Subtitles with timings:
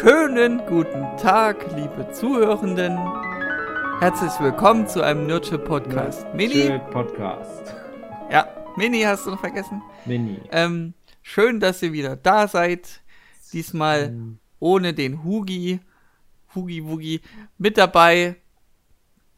[0.00, 2.98] Schönen guten Tag, liebe Zuhörenden.
[3.98, 6.26] Herzlich willkommen zu einem Nurture Podcast.
[6.34, 7.74] Mini Podcast.
[8.30, 8.46] Ja,
[8.76, 9.80] Mini hast du noch vergessen?
[10.04, 10.38] Mini.
[10.50, 10.92] Ähm,
[11.22, 13.00] schön, dass ihr wieder da seid.
[13.54, 14.38] Diesmal mhm.
[14.60, 15.80] ohne den Hugi.
[16.54, 17.22] Hugi Wugi.
[17.56, 18.36] Mit dabei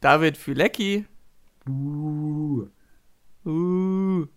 [0.01, 1.05] David Fülecki.
[1.69, 2.67] Uh.
[3.45, 4.27] Uh.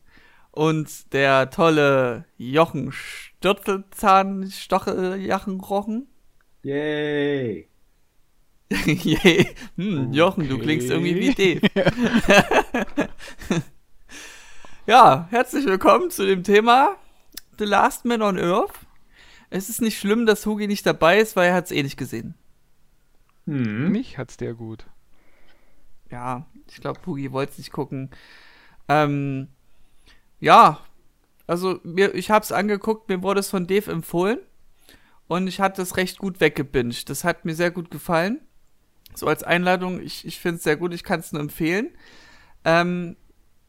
[0.52, 6.07] Und der tolle Jochen Stürzelzahn Stocheljachenrochen.
[6.64, 7.66] Yay.
[8.70, 9.54] Yay.
[9.76, 10.16] Hm, okay.
[10.16, 11.68] Jochen, du klingst irgendwie wie Dave.
[14.86, 16.96] ja, herzlich willkommen zu dem Thema
[17.58, 18.79] The Last Man on Earth.
[19.50, 21.96] Es ist nicht schlimm, dass Hugi nicht dabei ist, weil er hat es eh nicht
[21.96, 22.36] gesehen.
[23.46, 23.90] Hm.
[23.90, 24.86] Mich hat's der gut.
[26.12, 28.08] Ja, ich glaube, Hugi wollte es nicht gucken.
[28.89, 29.48] Ähm,
[30.39, 30.79] ja,
[31.48, 34.39] also mir, ich habe es angeguckt, mir wurde es von Dave empfohlen
[35.33, 37.08] und ich hatte es recht gut weggebinged.
[37.08, 38.41] Das hat mir sehr gut gefallen.
[39.14, 41.91] So als Einladung, ich, ich finde es sehr gut, ich kann es nur empfehlen.
[42.64, 43.16] Ähm,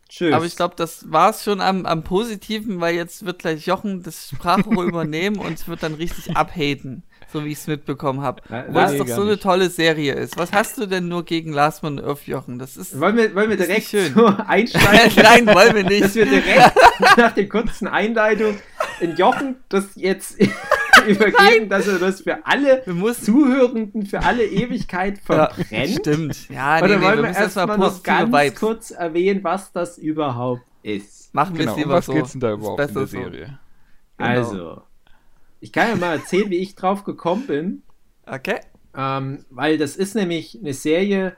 [0.09, 0.34] Tschüss.
[0.34, 4.03] Aber ich glaube, das war es schon am, am Positiven, weil jetzt wird gleich Jochen
[4.03, 7.03] das Sprachrohr übernehmen und es wird dann richtig abhaten
[7.34, 8.41] so wie ich es mitbekommen habe.
[8.47, 10.38] Weil es doch so eine tolle Serie ist.
[10.38, 12.59] Was hast du denn nur gegen Last Man Earth, Jochen?
[12.59, 12.97] Das ist.
[13.00, 15.11] Wollen wir, wollen wir direkt so einsteigen?
[15.23, 16.03] Nein, wollen wir nicht.
[16.03, 16.73] Dass wir direkt
[17.17, 18.58] nach der kurzen Einleitung
[19.00, 20.38] in Jochen das jetzt
[21.08, 25.72] übergeben, dass er das für alle Zuhörenden für alle Ewigkeit verbrennt.
[25.72, 26.50] Ja, stimmt.
[26.50, 28.60] Ja, nee, Oder nee, wollen wir, wir erstmal noch ganz Vibes.
[28.60, 31.34] kurz erwähnen, was das überhaupt ist?
[31.34, 32.14] Machen wir genau, es lieber was so.
[32.14, 33.46] Was geht's denn da überhaupt in der Serie?
[33.46, 33.52] So.
[34.18, 34.30] Genau.
[34.30, 34.82] Also,
[35.60, 37.82] ich kann ja mal erzählen, wie ich drauf gekommen bin.
[38.26, 38.60] Okay.
[38.96, 41.36] Ähm, weil das ist nämlich eine Serie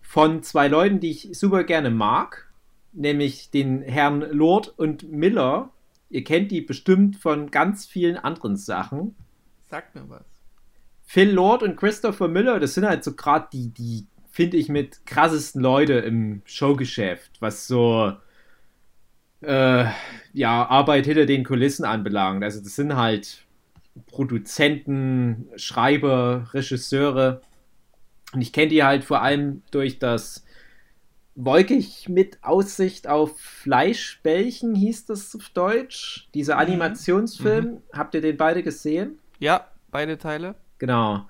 [0.00, 2.48] von zwei Leuten, die ich super gerne mag.
[2.92, 5.70] Nämlich den Herrn Lord und Miller.
[6.10, 9.14] Ihr kennt die bestimmt von ganz vielen anderen Sachen.
[9.68, 10.24] Sagt mir was.
[11.04, 15.04] Phil Lord und Christopher Miller, das sind halt so gerade die, die finde ich mit
[15.06, 18.12] krassesten Leute im Showgeschäft, was so
[19.40, 19.84] äh,
[20.32, 22.44] ja, Arbeit hinter den Kulissen anbelangt.
[22.44, 23.44] Also das sind halt
[24.06, 27.40] Produzenten, Schreiber, Regisseure.
[28.32, 30.44] Und ich kenne die halt vor allem durch das
[31.40, 36.28] Wolkig mit Aussicht auf Fleischbällchen hieß das auf Deutsch.
[36.34, 36.60] Dieser mhm.
[36.60, 37.64] Animationsfilm.
[37.64, 37.82] Mhm.
[37.92, 39.18] Habt ihr den beide gesehen?
[39.38, 40.56] Ja, beide Teile.
[40.78, 41.28] Genau.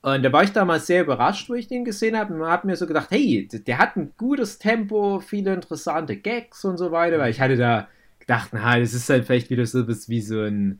[0.00, 2.34] Und da war ich damals sehr überrascht, wo ich den gesehen habe.
[2.34, 6.78] Und habe mir so gedacht, hey, der hat ein gutes Tempo, viele interessante Gags und
[6.78, 7.18] so weiter.
[7.18, 7.88] Weil ich hatte da
[8.20, 10.78] gedacht, na, das ist halt vielleicht wieder so was wie so ein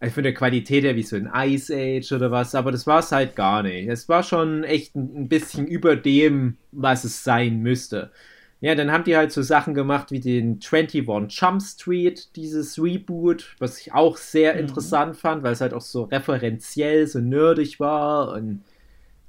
[0.00, 3.12] von der Qualität her wie so ein Ice Age oder was, aber das war es
[3.12, 3.88] halt gar nicht.
[3.88, 8.10] Es war schon echt ein, bisschen über dem, was es sein müsste.
[8.60, 13.54] Ja, dann haben die halt so Sachen gemacht wie den 21 Jump Street, dieses Reboot,
[13.58, 14.60] was ich auch sehr mhm.
[14.60, 18.64] interessant fand, weil es halt auch so referenziell, so nerdig war und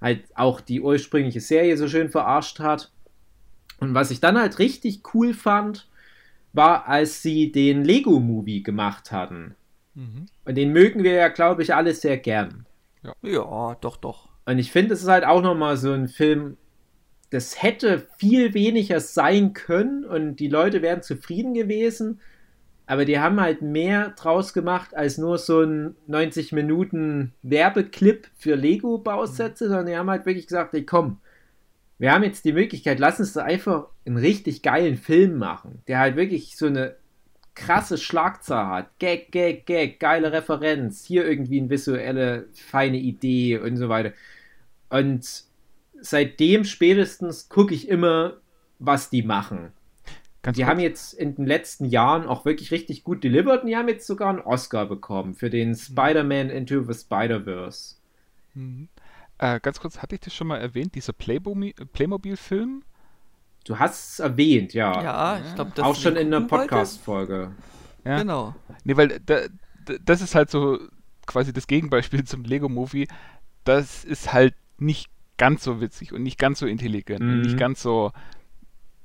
[0.01, 2.91] halt auch die ursprüngliche Serie so schön verarscht hat.
[3.79, 5.88] Und was ich dann halt richtig cool fand,
[6.53, 9.55] war, als sie den Lego-Movie gemacht hatten.
[9.97, 10.28] Mhm.
[10.46, 12.66] Und den mögen wir ja, glaube ich, alle sehr gern.
[13.03, 13.13] Ja.
[13.24, 14.30] ja, doch, doch.
[14.46, 16.58] Und ich finde, es ist halt auch nochmal so ein Film,
[17.31, 22.22] das hätte viel weniger sein können und die Leute wären zufrieden gewesen.
[22.85, 28.56] Aber die haben halt mehr draus gemacht als nur so ein 90 Minuten Werbeclip für
[28.56, 29.69] Lego-Bausätze, mhm.
[29.69, 31.19] sondern die haben halt wirklich gesagt, ey komm,
[31.97, 36.00] wir haben jetzt die Möglichkeit, lass uns da einfach einen richtig geilen Film machen, der
[36.00, 36.96] halt wirklich so eine
[37.57, 39.00] krasse Schlagzahl hat.
[39.00, 44.13] Gag, Gag, Gag, geile Referenz, hier irgendwie eine visuelle, feine Idee und so weiter.
[44.90, 45.44] Und
[46.00, 48.38] seitdem spätestens gucke ich immer,
[48.79, 49.73] was die machen.
[50.44, 50.72] Ganz die kurz.
[50.72, 54.06] haben jetzt in den letzten Jahren auch wirklich richtig gut delivered und die haben jetzt
[54.06, 55.75] sogar einen Oscar bekommen für den mhm.
[55.75, 57.96] Spider-Man Into the Spider-Verse.
[58.53, 58.88] Mhm.
[59.40, 62.84] Äh, ganz kurz, hatte ich das schon mal erwähnt, dieser Playmobil-Film?
[63.67, 65.03] Du hast es erwähnt, ja.
[65.03, 67.51] Ja, ich glaube, das Auch schon in einer Podcast-Folge.
[68.05, 68.19] Ja.
[68.19, 68.55] Genau.
[68.85, 69.41] Nee, weil da,
[70.05, 70.79] das ist halt so
[71.25, 73.09] quasi das Gegenbeispiel zum Lego-Movie.
[73.66, 77.29] Das ist halt nicht ganz so witzig und nicht ganz so intelligent mhm.
[77.29, 77.59] und nicht mhm.
[77.59, 78.14] ganz so,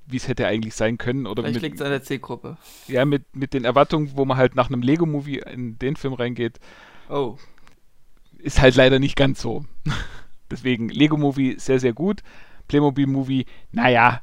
[0.07, 1.27] wie es hätte eigentlich sein können.
[1.27, 2.57] Oder Vielleicht liegt es an der C-Gruppe.
[2.87, 6.61] Ja, mit, mit den Erwartungen, wo man halt nach einem Lego-Movie in den Film reingeht.
[7.11, 7.37] Oh.
[8.39, 9.65] Ist halt leider nicht ganz so.
[10.53, 12.23] Deswegen Lego-Movie sehr, sehr gut.
[12.69, 14.23] Playmobil-Movie, naja,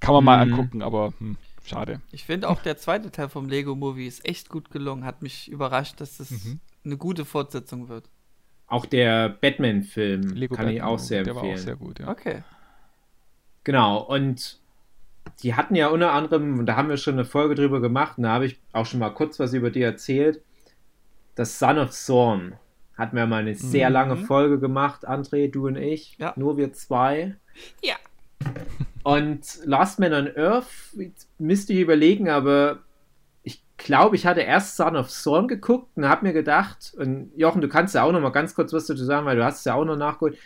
[0.00, 0.52] kann man mal mhm.
[0.52, 2.00] angucken, aber hm, schade.
[2.10, 5.04] Ich finde auch der zweite Teil vom Lego Movie ist echt gut gelungen.
[5.04, 6.60] Hat mich überrascht, dass das mhm.
[6.84, 8.08] eine gute Fortsetzung wird.
[8.66, 11.54] Auch der Batman-Film kann Batman ich auch sehr der empfehlen.
[11.54, 12.08] Der war auch sehr gut, ja.
[12.08, 12.42] Okay.
[13.64, 14.60] Genau, und
[15.42, 18.24] die hatten ja unter anderem, und da haben wir schon eine Folge drüber gemacht, und
[18.24, 20.42] da habe ich auch schon mal kurz was über die erzählt,
[21.34, 22.54] das Son of Thorn
[22.96, 23.94] Hatten wir mal eine sehr Mhm.
[23.94, 26.18] lange Folge gemacht, André, du und ich.
[26.18, 26.34] Ja.
[26.36, 27.34] Nur wir zwei.
[27.82, 27.94] Ja.
[29.02, 30.66] Und Last Man on Earth,
[31.38, 32.80] müsste ich überlegen, aber
[33.42, 37.60] ich glaube, ich hatte erst Son of Thorn geguckt und habe mir gedacht, und Jochen,
[37.62, 39.64] du kannst ja auch noch mal ganz kurz was dazu sagen, weil du hast es
[39.64, 40.36] ja auch noch nachgeholt.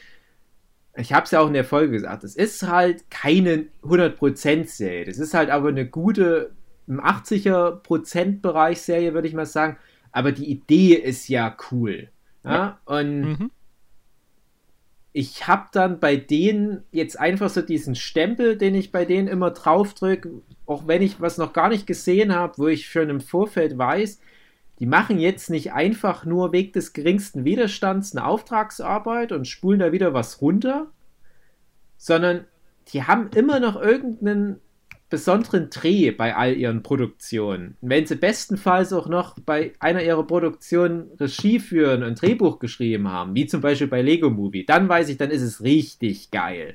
[0.97, 5.05] Ich habe es ja auch in der Folge gesagt, es ist halt keine 100%-Serie.
[5.05, 6.53] Das ist halt aber eine gute,
[6.87, 9.77] im 80er-Prozent-Bereich Serie, würde ich mal sagen.
[10.13, 12.09] Aber die Idee ist ja cool.
[12.45, 13.51] Ja, und Mhm.
[15.17, 19.53] Ich habe dann bei denen jetzt einfach so diesen Stempel, den ich bei denen immer
[19.53, 23.79] draufdrücke, auch wenn ich was noch gar nicht gesehen habe, wo ich schon im Vorfeld
[23.79, 24.19] weiß,
[24.81, 29.93] die machen jetzt nicht einfach nur wegen des geringsten Widerstands eine Auftragsarbeit und spulen da
[29.93, 30.89] wieder was runter,
[31.97, 32.45] sondern
[32.89, 34.61] die haben immer noch irgendeinen
[35.15, 37.77] besonderen Dreh bei all ihren Produktionen.
[37.81, 43.37] Wenn sie bestenfalls auch noch bei einer ihrer Produktionen Regie führen und Drehbuch geschrieben haben,
[43.37, 46.75] wie zum Beispiel bei Lego Movie, dann weiß ich, dann ist es richtig geil.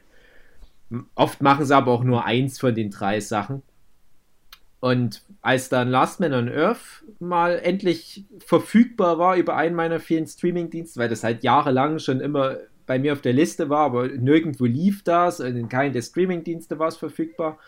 [1.15, 3.61] Oft machen sie aber auch nur eins von den drei Sachen.
[4.79, 10.27] Und als dann Last Man on Earth mal endlich verfügbar war über einen meiner vielen
[10.27, 12.55] Streamingdienste, weil das halt jahrelang schon immer
[12.85, 16.79] bei mir auf der Liste war, aber nirgendwo lief das und in keinem der Streamingdienste
[16.79, 17.59] war es verfügbar,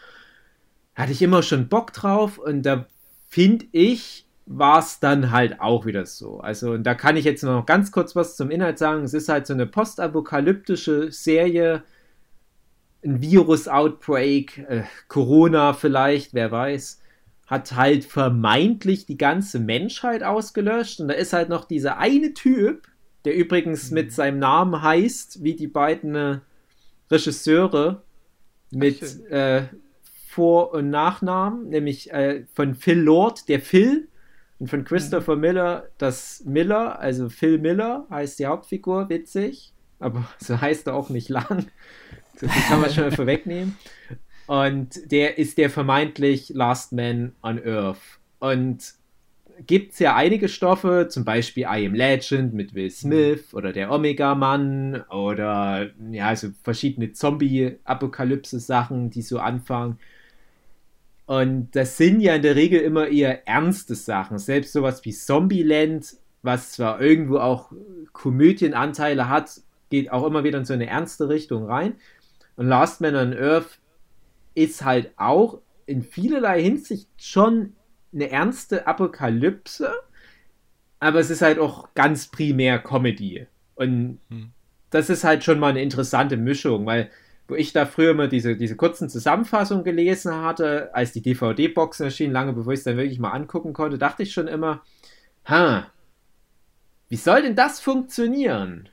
[0.95, 2.85] hatte ich immer schon Bock drauf und da
[3.27, 6.39] finde ich, war es dann halt auch wieder so.
[6.39, 9.03] Also, und da kann ich jetzt noch ganz kurz was zum Inhalt sagen.
[9.03, 11.83] Es ist halt so eine postapokalyptische Serie,
[13.03, 17.01] ein Virus-Outbreak, äh, Corona vielleicht, wer weiß,
[17.47, 20.99] hat halt vermeintlich die ganze Menschheit ausgelöscht.
[20.99, 22.87] Und da ist halt noch dieser eine Typ,
[23.25, 26.39] der übrigens mit seinem Namen heißt, wie die beiden äh,
[27.09, 28.03] Regisseure
[28.71, 29.63] mit äh,
[30.31, 34.07] Vor- und Nachnamen, nämlich äh, von Phil Lord, der Phil,
[34.59, 40.61] und von Christopher Miller, das Miller, also Phil Miller heißt die Hauptfigur, witzig, aber so
[40.61, 41.67] heißt er auch nicht lang.
[42.37, 43.75] So viel kann man schon mal vorwegnehmen.
[44.47, 47.99] Und der ist der vermeintlich Last Man on Earth.
[48.39, 48.93] Und
[49.67, 53.91] gibt es ja einige Stoffe, zum Beispiel I Am Legend mit Will Smith oder der
[53.91, 59.99] Omega-Mann oder ja, also verschiedene Zombie-Apokalypse-Sachen, die so anfangen.
[61.25, 64.37] Und das sind ja in der Regel immer eher ernste Sachen.
[64.37, 67.71] Selbst sowas wie Zombieland, was zwar irgendwo auch
[68.11, 71.95] Komödienanteile hat, geht auch immer wieder in so eine ernste Richtung rein.
[72.55, 73.79] Und Last Man on Earth
[74.55, 77.73] ist halt auch in vielerlei Hinsicht schon
[78.13, 79.91] eine ernste Apokalypse,
[80.99, 83.47] aber es ist halt auch ganz primär Comedy.
[83.75, 84.51] Und Hm.
[84.89, 87.09] das ist halt schon mal eine interessante Mischung, weil
[87.51, 92.31] wo ich da früher immer diese, diese kurzen Zusammenfassungen gelesen hatte, als die DVD-Boxen erschienen,
[92.31, 94.83] lange bevor ich es dann wirklich mal angucken konnte, dachte ich schon immer,
[95.45, 95.91] ha,
[97.09, 98.87] wie soll denn das funktionieren?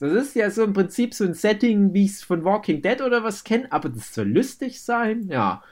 [0.00, 3.00] Das ist ja so im Prinzip so ein Setting, wie ich es von Walking Dead
[3.00, 5.62] oder was kenne, aber das soll lustig sein, ja.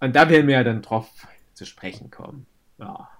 [0.00, 1.10] Und da werden wir ja dann drauf
[1.52, 2.46] zu sprechen kommen.
[2.78, 3.10] Ja.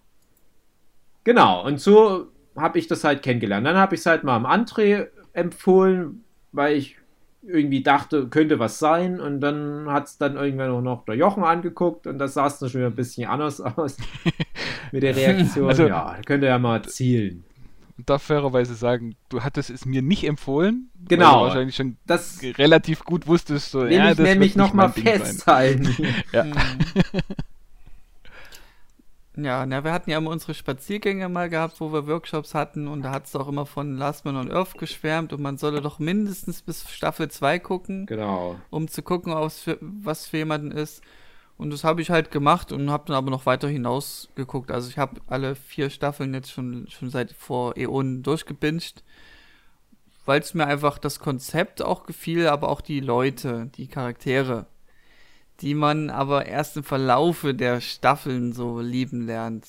[1.25, 3.67] Genau, und so habe ich das halt kennengelernt.
[3.67, 7.00] Dann habe ich es halt mal am André empfohlen, weil ich
[7.43, 9.21] irgendwie dachte, könnte was sein.
[9.21, 12.59] Und dann hat es dann irgendwann auch noch der Jochen angeguckt und das sah es
[12.59, 13.97] dann schon wieder ein bisschen anders aus
[14.93, 15.69] mit der Reaktion.
[15.69, 17.45] Also- ja, könnt ihr ja mal zielen.
[17.99, 20.89] Und darf fairerweise sagen, du hattest es mir nicht empfohlen.
[21.07, 21.25] Genau.
[21.27, 24.91] Weil du wahrscheinlich schon Das relativ gut wusstest, so, will ja, ich das nämlich nochmal
[24.91, 25.95] festhalten.
[26.33, 26.47] Ja.
[29.45, 33.03] Ja, na, wir hatten ja immer unsere Spaziergänge mal gehabt, wo wir Workshops hatten und
[33.03, 35.99] da hat es auch immer von Last Man on Earth geschwärmt und man solle doch
[35.99, 38.57] mindestens bis Staffel 2 gucken, genau.
[38.71, 41.03] um zu gucken, für, was für jemanden ist.
[41.61, 44.71] Und das habe ich halt gemacht und habe dann aber noch weiter hinaus geguckt.
[44.71, 49.05] Also ich habe alle vier Staffeln jetzt schon, schon seit vor Äonen durchgebinged,
[50.25, 54.65] weil es mir einfach das Konzept auch gefiel, aber auch die Leute, die Charaktere,
[55.61, 59.67] die man aber erst im Verlaufe der Staffeln so lieben lernt.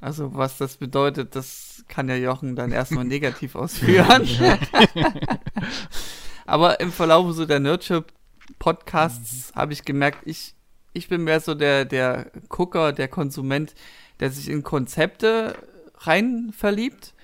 [0.00, 4.28] Also was das bedeutet, das kann ja Jochen dann erstmal negativ ausführen.
[6.46, 10.54] aber im Verlaufe so der Nurture-Podcasts habe ich gemerkt, ich,
[10.92, 13.74] ich bin mehr so der, der Gucker, der Konsument,
[14.20, 15.56] der sich in Konzepte
[15.98, 17.14] rein verliebt.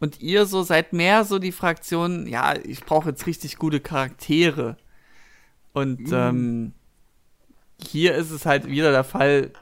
[0.00, 4.76] Und ihr so seid mehr so die Fraktion, ja, ich brauche jetzt richtig gute Charaktere.
[5.72, 6.72] Und ähm,
[7.86, 9.52] hier ist es halt wieder der Fall,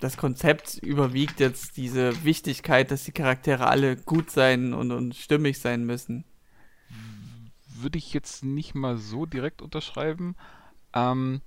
[0.00, 5.58] das Konzept überwiegt jetzt diese Wichtigkeit, dass die Charaktere alle gut sein und, und stimmig
[5.58, 6.24] sein müssen.
[7.76, 10.36] Würde ich jetzt nicht mal so direkt unterschreiben.
[10.92, 11.40] Ähm,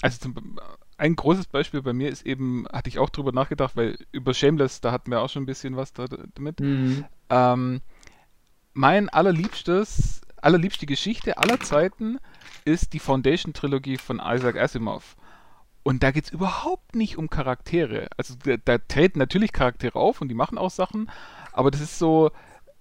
[0.00, 0.58] also zum,
[0.96, 4.80] ein großes Beispiel bei mir ist eben, hatte ich auch drüber nachgedacht, weil über Shameless,
[4.80, 6.60] da hatten wir auch schon ein bisschen was da, damit.
[6.60, 7.04] Mhm.
[7.30, 7.80] Ähm,
[8.74, 12.18] mein allerliebstes, allerliebste Geschichte aller Zeiten
[12.64, 15.16] ist die Foundation-Trilogie von Isaac Asimov.
[15.84, 18.08] Und da geht es überhaupt nicht um Charaktere.
[18.16, 21.10] Also da, da, treten natürlich Charaktere auf und die machen auch Sachen,
[21.52, 22.30] aber das ist so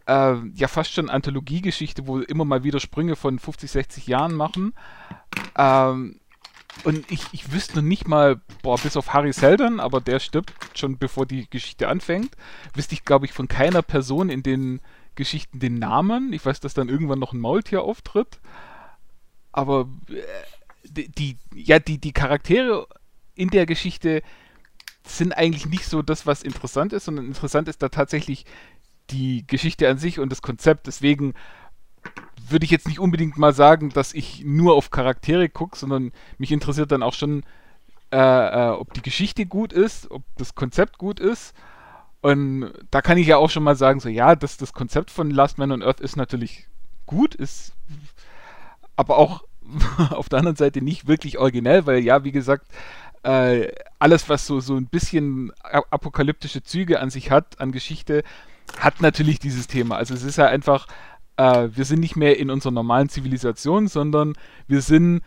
[0.08, 4.74] äh, ja fast schon Anthologiegeschichte, wo immer mal wieder Sprünge von 50, 60 Jahren machen.
[5.58, 6.20] Ähm,
[6.86, 10.54] und ich, ich wüsste noch nicht mal, boah, bis auf Harry Seldon, aber der stirbt
[10.74, 12.32] schon bevor die Geschichte anfängt,
[12.74, 14.82] wüsste ich, glaube ich, von keiner Person in den
[15.16, 16.34] Geschichten den Namen.
[16.34, 18.40] Ich weiß, dass dann irgendwann noch ein Maultier auftritt.
[19.52, 20.22] Aber äh,
[20.84, 22.88] die, ja, die, die Charaktere
[23.36, 24.22] in der Geschichte
[25.06, 28.46] sind eigentlich nicht so das, was interessant ist, sondern interessant ist da tatsächlich
[29.10, 30.88] die Geschichte an sich und das Konzept.
[30.88, 31.34] Deswegen
[32.48, 36.52] würde ich jetzt nicht unbedingt mal sagen, dass ich nur auf Charaktere gucke, sondern mich
[36.52, 37.44] interessiert dann auch schon,
[38.12, 41.54] äh, äh, ob die Geschichte gut ist, ob das Konzept gut ist.
[42.22, 45.30] Und da kann ich ja auch schon mal sagen, so ja, das, das Konzept von
[45.30, 46.68] Last Man on Earth ist natürlich
[47.06, 47.74] gut, ist
[48.96, 49.44] aber auch
[50.12, 52.68] auf der anderen Seite nicht wirklich originell, weil ja, wie gesagt,
[53.24, 58.24] äh, alles, was so, so ein bisschen apokalyptische Züge an sich hat, an Geschichte,
[58.78, 59.96] hat natürlich dieses Thema.
[59.96, 60.88] Also es ist ja einfach,
[61.38, 64.34] äh, wir sind nicht mehr in unserer normalen Zivilisation, sondern
[64.68, 65.22] wir sind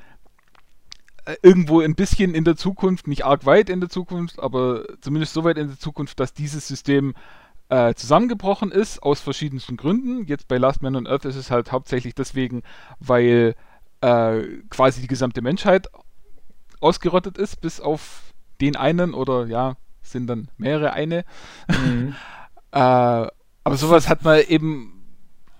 [1.24, 5.32] äh, irgendwo ein bisschen in der Zukunft, nicht arg weit in der Zukunft, aber zumindest
[5.32, 7.14] so weit in der Zukunft, dass dieses System
[7.68, 10.26] äh, zusammengebrochen ist, aus verschiedensten Gründen.
[10.26, 12.62] Jetzt bei Last Man on Earth ist es halt hauptsächlich deswegen,
[13.00, 13.54] weil
[14.00, 15.88] äh, quasi die gesamte Menschheit
[16.80, 21.24] ausgerottet ist, bis auf den einen oder ja, sind dann mehrere eine.
[21.68, 22.14] Mhm.
[22.72, 24.96] äh, aber sowas hat man eben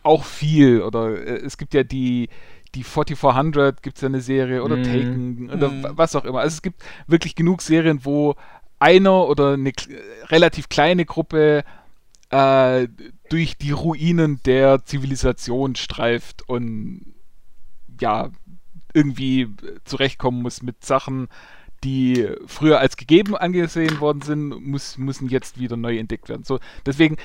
[0.03, 0.83] auch viel.
[0.83, 2.29] Oder äh, es gibt ja die,
[2.75, 4.83] die 4400 gibt es ja eine Serie oder mm.
[4.83, 5.87] Taken oder mm.
[5.91, 6.41] was auch immer.
[6.41, 8.37] Also es gibt wirklich genug Serien, wo
[8.79, 9.73] einer oder eine
[10.29, 11.65] relativ kleine Gruppe
[12.31, 12.89] äh,
[13.31, 17.16] durch die Ruinen der Zivilisation streift und
[18.01, 18.31] ja,
[18.97, 19.49] irgendwie
[19.85, 21.29] zurechtkommen muss mit Sachen,
[21.85, 26.45] die früher als gegeben angesehen worden sind, muss, müssen jetzt wieder neu entdeckt werden.
[26.45, 27.17] So, deswegen,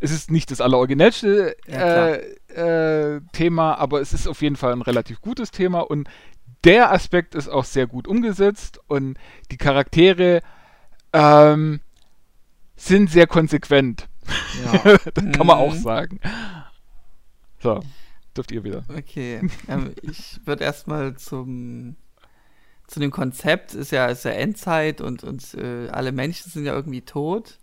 [0.00, 4.72] es ist nicht das alleroriginellste ja, äh, äh, Thema, aber es ist auf jeden Fall
[4.72, 6.08] ein relativ gutes Thema und
[6.64, 9.18] der Aspekt ist auch sehr gut umgesetzt und
[9.50, 10.40] die Charaktere
[11.12, 11.80] ähm,
[12.74, 14.08] sind sehr konsequent.
[14.64, 14.96] Ja.
[15.14, 15.82] das kann man auch mhm.
[15.82, 16.20] sagen.
[17.60, 17.82] So
[18.38, 18.84] dürft ihr wieder.
[18.88, 21.96] Okay, ähm, ich würde erstmal zum
[22.88, 26.72] zu dem Konzept ist ja, ist ja Endzeit und, und äh, alle Menschen sind ja
[26.72, 27.58] irgendwie tot.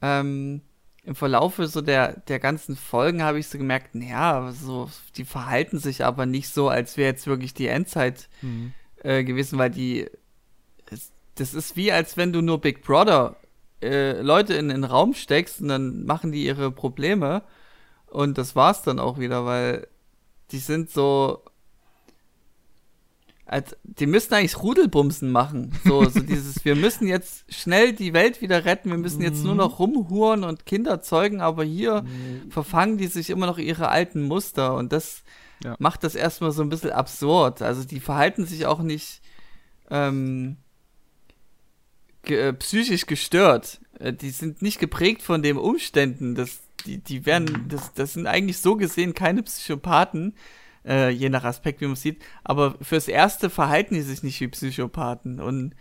[0.00, 0.62] Ähm,
[1.02, 5.80] Im Verlaufe so der, der ganzen Folgen habe ich so gemerkt, naja, so, die verhalten
[5.80, 8.72] sich aber nicht so, als wäre jetzt wirklich die Endzeit mhm.
[9.02, 10.08] äh, gewesen, weil die,
[11.34, 13.34] das ist wie, als wenn du nur Big Brother
[13.82, 17.42] äh, Leute in den Raum steckst und dann machen die ihre Probleme
[18.14, 19.88] und das war's dann auch wieder, weil
[20.52, 21.42] die sind so.
[23.46, 25.72] Als, die müssten eigentlich Rudelbumsen machen.
[25.84, 29.54] So, so dieses, wir müssen jetzt schnell die Welt wieder retten, wir müssen jetzt nur
[29.54, 32.50] noch rumhuren und Kinder zeugen, aber hier mhm.
[32.50, 35.24] verfangen die sich immer noch ihre alten Muster und das
[35.62, 35.76] ja.
[35.78, 37.60] macht das erstmal so ein bisschen absurd.
[37.60, 39.20] Also die verhalten sich auch nicht
[39.90, 40.56] ähm,
[42.22, 43.80] ge äh, psychisch gestört.
[43.98, 47.68] Äh, die sind nicht geprägt von den Umständen des, die, die werden, mhm.
[47.68, 50.34] das, das sind eigentlich so gesehen keine Psychopathen,
[50.86, 54.48] äh, je nach Aspekt, wie man sieht, aber fürs Erste verhalten die sich nicht wie
[54.48, 55.74] Psychopathen und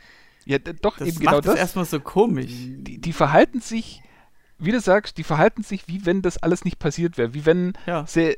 [0.46, 2.52] ja, doch, das eben genau macht genau das erstmal so komisch.
[2.52, 4.02] Die, die, verhalten sich,
[4.60, 7.74] wie du sagst, die verhalten sich, wie wenn das alles nicht passiert wäre, wie wenn
[7.86, 8.06] ja.
[8.06, 8.38] sie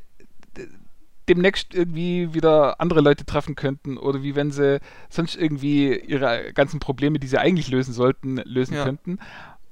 [1.28, 4.80] demnächst irgendwie wieder andere Leute treffen könnten oder wie wenn sie
[5.10, 8.84] sonst irgendwie ihre ganzen Probleme, die sie eigentlich lösen sollten, lösen ja.
[8.84, 9.18] könnten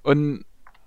[0.02, 0.46] und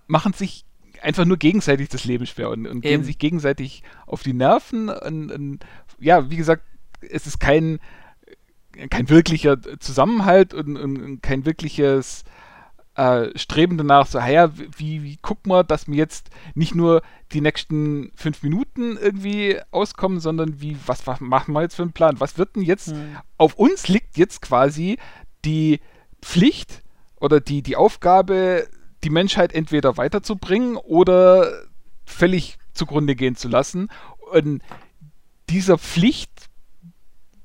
[0.08, 0.64] machen sich
[1.06, 4.88] einfach nur gegenseitig das Leben schwer und, und gehen sich gegenseitig auf die Nerven.
[4.88, 5.64] Und, und,
[6.00, 6.64] ja, wie gesagt,
[7.00, 7.78] es ist kein,
[8.90, 12.24] kein wirklicher Zusammenhalt und, und kein wirkliches
[12.96, 17.40] äh, Streben danach, so, ja, wie, wie guck mal, dass mir jetzt nicht nur die
[17.40, 22.18] nächsten fünf Minuten irgendwie auskommen, sondern wie, was, was machen wir jetzt für einen Plan?
[22.18, 23.16] Was wird denn jetzt, hm.
[23.36, 24.98] auf uns liegt jetzt quasi
[25.44, 25.80] die
[26.20, 26.82] Pflicht
[27.20, 28.66] oder die, die Aufgabe,
[29.06, 31.62] die Menschheit entweder weiterzubringen oder
[32.04, 33.88] völlig zugrunde gehen zu lassen.
[34.32, 34.62] Und
[35.48, 36.32] dieser Pflicht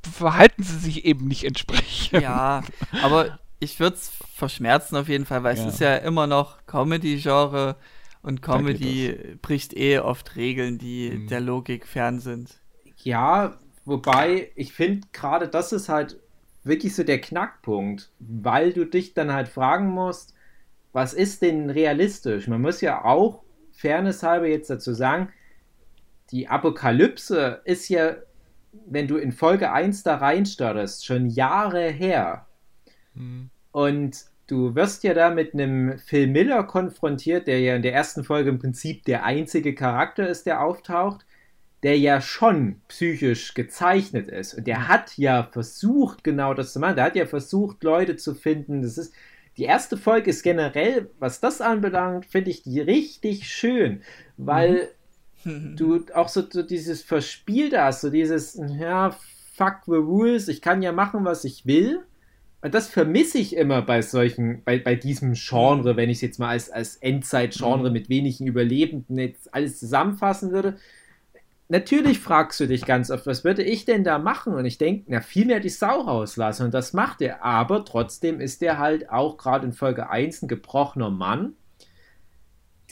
[0.02, 2.24] verhalten sie sich eben nicht entsprechend.
[2.24, 2.64] Ja,
[3.04, 5.68] aber ich würde es verschmerzen auf jeden Fall, weil ja.
[5.68, 7.76] es ist ja immer noch Comedy-Genre
[8.24, 11.28] und Comedy bricht eh oft Regeln, die mhm.
[11.28, 12.60] der Logik fern sind.
[13.04, 16.18] Ja, wobei ich finde gerade das ist halt
[16.64, 20.34] wirklich so der Knackpunkt, weil du dich dann halt fragen musst,
[20.94, 22.48] was ist denn realistisch?
[22.48, 25.30] Man muss ja auch fairness halber jetzt dazu sagen,
[26.32, 28.16] die Apokalypse ist ja,
[28.88, 32.46] wenn du in Folge 1 da reinstartest, schon Jahre her.
[33.14, 33.50] Mhm.
[33.72, 38.24] Und du wirst ja da mit einem Phil Miller konfrontiert, der ja in der ersten
[38.24, 41.26] Folge im Prinzip der einzige Charakter ist, der auftaucht,
[41.84, 44.54] der ja schon psychisch gezeichnet ist.
[44.54, 46.96] Und der hat ja versucht, genau das zu machen.
[46.96, 48.84] Der hat ja versucht, Leute zu finden.
[48.84, 49.14] Das ist,
[49.58, 54.02] die erste Folge ist generell, was das anbelangt, finde ich die richtig schön,
[54.38, 54.90] weil
[55.44, 55.76] mhm.
[55.78, 59.16] du auch so, so dieses Verspielte hast, so dieses, ja,
[59.54, 62.00] fuck the rules, ich kann ja machen, was ich will.
[62.64, 66.40] Und das vermisse ich immer bei solchen, bei, bei diesem Genre, wenn ich es jetzt
[66.40, 67.94] mal als, als Endzeit-Genre mhm.
[67.94, 70.78] mit wenigen Überlebenden jetzt alles zusammenfassen würde
[71.72, 74.54] natürlich fragst du dich ganz oft, was würde ich denn da machen?
[74.54, 76.66] Und ich denke, na, vielmehr die Sau rauslassen.
[76.66, 77.44] Und das macht er.
[77.44, 81.54] Aber trotzdem ist er halt auch gerade in Folge 1 ein gebrochener Mann,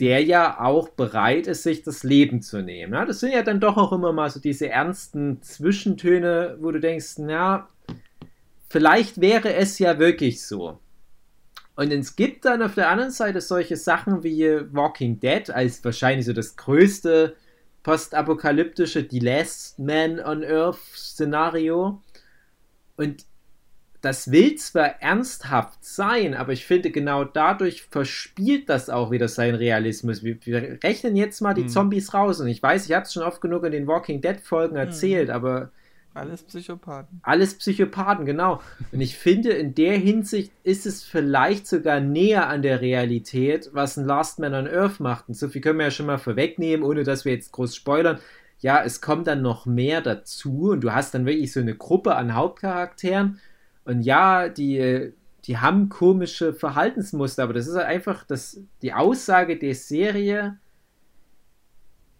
[0.00, 2.94] der ja auch bereit ist, sich das Leben zu nehmen.
[2.94, 6.80] Ja, das sind ja dann doch auch immer mal so diese ernsten Zwischentöne, wo du
[6.80, 7.68] denkst, na,
[8.68, 10.78] vielleicht wäre es ja wirklich so.
[11.76, 16.26] Und es gibt dann auf der anderen Seite solche Sachen wie Walking Dead als wahrscheinlich
[16.26, 17.36] so das größte
[17.82, 22.02] postapokalyptische The Last Man on Earth Szenario.
[22.96, 23.24] Und
[24.00, 29.56] das will zwar ernsthaft sein, aber ich finde, genau dadurch verspielt das auch wieder seinen
[29.56, 30.24] Realismus.
[30.24, 31.68] Wir, wir rechnen jetzt mal die hm.
[31.68, 34.40] Zombies raus und ich weiß, ich habe es schon oft genug in den Walking Dead
[34.40, 34.88] Folgen hm.
[34.88, 35.34] erzählt, hm.
[35.34, 35.70] aber
[36.12, 37.20] alles Psychopathen.
[37.22, 38.60] Alles Psychopathen, genau.
[38.90, 43.96] Und ich finde, in der Hinsicht ist es vielleicht sogar näher an der Realität, was
[43.96, 45.28] ein Last Man on Earth macht.
[45.28, 48.18] Und so viel können wir ja schon mal vorwegnehmen, ohne dass wir jetzt groß spoilern.
[48.58, 52.16] Ja, es kommt dann noch mehr dazu und du hast dann wirklich so eine Gruppe
[52.16, 53.38] an Hauptcharakteren.
[53.84, 55.12] Und ja, die,
[55.44, 60.58] die haben komische Verhaltensmuster, aber das ist halt einfach das, die Aussage der Serie,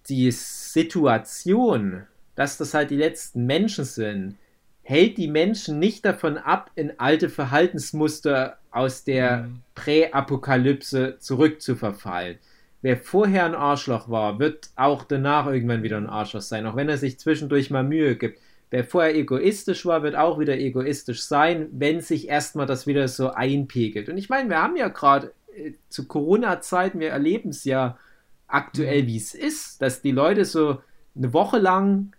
[0.09, 2.07] die Situation
[2.41, 4.39] dass das halt die letzten Menschen sind,
[4.81, 9.61] hält die Menschen nicht davon ab, in alte Verhaltensmuster aus der mhm.
[9.75, 12.39] Präapokalypse zurückzuverfallen.
[12.81, 16.89] Wer vorher ein Arschloch war, wird auch danach irgendwann wieder ein Arschloch sein, auch wenn
[16.89, 18.41] er sich zwischendurch mal Mühe gibt.
[18.71, 23.33] Wer vorher egoistisch war, wird auch wieder egoistisch sein, wenn sich erstmal das wieder so
[23.33, 24.09] einpegelt.
[24.09, 27.99] Und ich meine, wir haben ja gerade äh, zu Corona-Zeiten, wir erleben es ja
[28.47, 29.09] aktuell, mhm.
[29.09, 30.79] wie es ist, dass die Leute so
[31.15, 32.13] eine Woche lang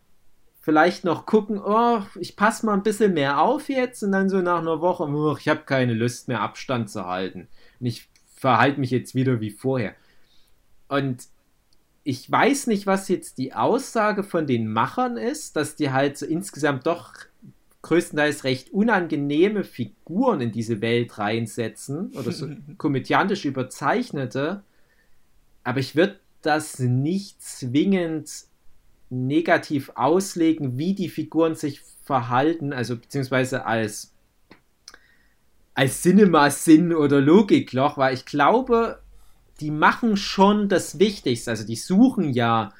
[0.61, 4.41] vielleicht noch gucken, oh, ich passe mal ein bisschen mehr auf jetzt und dann so
[4.41, 7.47] nach einer Woche, oh, ich habe keine Lust mehr Abstand zu halten.
[7.79, 9.95] Und ich verhalte mich jetzt wieder wie vorher.
[10.87, 11.27] Und
[12.03, 16.25] ich weiß nicht, was jetzt die Aussage von den Machern ist, dass die halt so
[16.25, 17.13] insgesamt doch
[17.81, 22.47] größtenteils recht unangenehme Figuren in diese Welt reinsetzen oder so
[22.77, 24.63] komödiantisch überzeichnete.
[25.63, 28.29] Aber ich würde das nicht zwingend
[29.11, 34.13] negativ auslegen, wie die Figuren sich verhalten, also beziehungsweise als,
[35.73, 38.99] als Cinema-Sinn oder Logikloch, weil ich glaube,
[39.59, 41.51] die machen schon das Wichtigste.
[41.51, 42.73] Also die suchen ja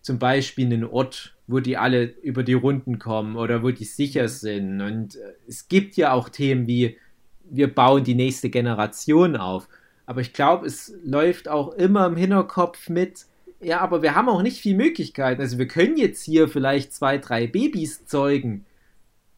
[0.00, 4.28] zum Beispiel einen Ort, wo die alle über die Runden kommen oder wo die sicher
[4.28, 4.80] sind.
[4.80, 6.96] Und äh, es gibt ja auch Themen wie,
[7.44, 9.68] wir bauen die nächste Generation auf.
[10.06, 13.26] Aber ich glaube, es läuft auch immer im Hinterkopf mit,
[13.62, 15.40] ja, aber wir haben auch nicht viel Möglichkeiten.
[15.40, 18.64] Also wir können jetzt hier vielleicht zwei, drei Babys zeugen.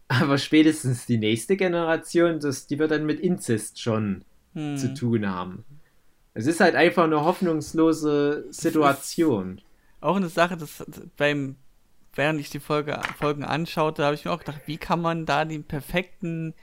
[0.08, 4.76] Aber spätestens die nächste Generation, das, die wird dann mit Inzest schon hm.
[4.76, 5.64] zu tun haben.
[6.34, 9.60] Es ist halt einfach eine hoffnungslose Situation.
[10.00, 10.84] Auch eine Sache, dass
[11.16, 11.56] beim,
[12.14, 15.44] während ich die Folge, Folgen anschaute, habe ich mir auch gedacht, wie kann man da
[15.44, 16.54] den perfekten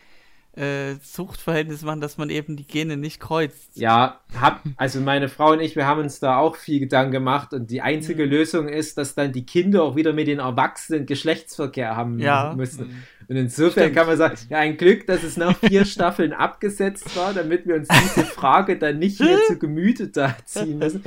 [0.56, 3.70] äh, Zuchtverhältnis machen, dass man eben die Gene nicht kreuzt.
[3.76, 7.54] Ja, hab, also meine Frau und ich, wir haben uns da auch viel Gedanken gemacht
[7.54, 8.32] und die einzige mhm.
[8.32, 12.54] Lösung ist, dass dann die Kinder auch wieder mit den Erwachsenen Geschlechtsverkehr haben ja.
[12.56, 12.88] müssen.
[12.88, 13.04] Mhm.
[13.32, 13.96] Und insofern Stimmt.
[13.96, 17.76] kann man sagen, ja, ein Glück, dass es nach vier Staffeln abgesetzt war, damit wir
[17.76, 21.02] uns diese Frage dann nicht mehr zu Gemüte da ziehen müssen.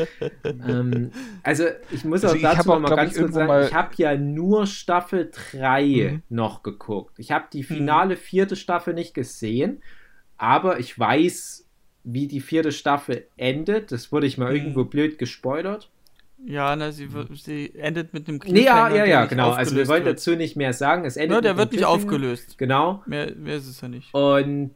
[0.45, 1.11] ähm,
[1.43, 4.67] also ich muss also auch dazu auch, mal ganz kurz sagen, ich habe ja nur
[4.67, 6.23] Staffel 3 mhm.
[6.31, 7.19] noch geguckt.
[7.19, 7.67] Ich habe die mhm.
[7.67, 9.34] finale vierte Staffel nicht gesehen,
[10.37, 11.67] aber ich weiß,
[12.05, 13.91] wie die vierte Staffel endet.
[13.91, 14.57] Das wurde ich mal mhm.
[14.57, 15.91] irgendwo blöd gespoilert.
[16.47, 18.91] Ja, na, sie, sie endet mit einem Cliffhanger.
[18.91, 19.53] Nee, ja, ja, ja, genau.
[19.53, 20.19] Also wir wollen wird.
[20.19, 21.07] dazu nicht mehr sagen.
[21.07, 22.59] Es endet ja, der wird nicht aufgelöst.
[22.59, 23.03] Genau.
[23.07, 24.13] Mehr, mehr ist es ja nicht.
[24.13, 24.75] Und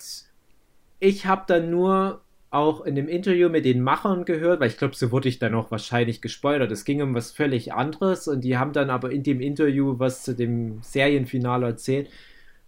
[0.98, 4.94] ich habe dann nur auch in dem Interview mit den Machern gehört, weil ich glaube,
[4.94, 6.72] so wurde ich dann auch wahrscheinlich gespoilert.
[6.72, 10.22] Es ging um was völlig anderes und die haben dann aber in dem Interview was
[10.22, 12.08] zu dem Serienfinale erzählt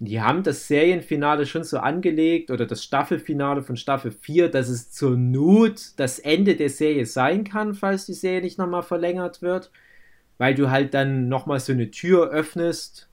[0.02, 4.90] die haben das Serienfinale schon so angelegt oder das Staffelfinale von Staffel 4, dass es
[4.90, 9.70] zur Not das Ende der Serie sein kann, falls die Serie nicht nochmal verlängert wird.
[10.38, 13.10] weil du halt dann nochmal so eine Tür öffnest,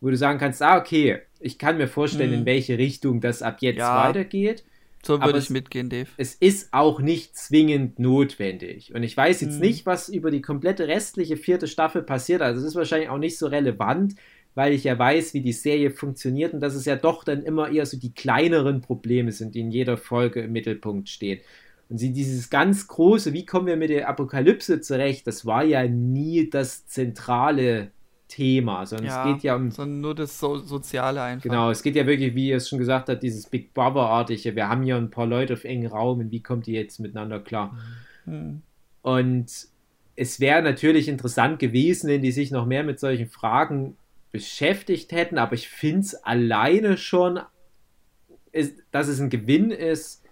[0.00, 2.36] wo du sagen kannst, ah, okay, ich kann mir vorstellen, Mhm.
[2.38, 4.06] in welche Richtung das ab jetzt Ja.
[4.08, 4.64] weitergeht.
[5.04, 6.08] So würde ich mitgehen, Dave.
[6.16, 8.94] Es ist auch nicht zwingend notwendig.
[8.94, 9.60] Und ich weiß jetzt Mhm.
[9.60, 12.40] nicht, was über die komplette restliche vierte Staffel passiert.
[12.40, 14.14] Also es ist wahrscheinlich auch nicht so relevant,
[14.54, 17.70] weil ich ja weiß, wie die Serie funktioniert und dass es ja doch dann immer
[17.70, 21.40] eher so die kleineren Probleme sind, die in jeder Folge im Mittelpunkt stehen.
[21.88, 25.86] Und sie dieses ganz große, wie kommen wir mit der Apokalypse zurecht, das war ja
[25.88, 27.90] nie das zentrale
[28.28, 31.42] Thema, sondern Ja, es geht ja um sondern nur das so Soziale einfach.
[31.42, 34.54] Genau, es geht ja wirklich, wie ihr es schon gesagt habt, dieses Big Brother-artige.
[34.54, 37.40] Wir haben hier ein paar Leute auf engen Raum und wie kommt die jetzt miteinander
[37.40, 37.76] klar?
[38.24, 38.62] Hm.
[39.02, 39.50] Und
[40.14, 43.96] es wäre natürlich interessant gewesen, wenn die sich noch mehr mit solchen Fragen
[44.32, 47.40] beschäftigt hätten, aber ich finde es alleine schon,
[48.52, 50.24] ist, dass es ein Gewinn ist,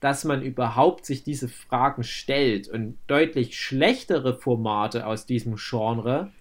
[0.00, 6.32] dass man überhaupt sich diese Fragen stellt und deutlich schlechtere Formate aus diesem Genre,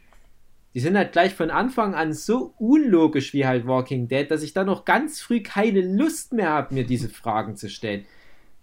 [0.74, 4.54] die sind halt gleich von Anfang an so unlogisch wie halt Walking Dead, dass ich
[4.54, 8.06] da noch ganz früh keine Lust mehr habe, mir diese Fragen zu stellen.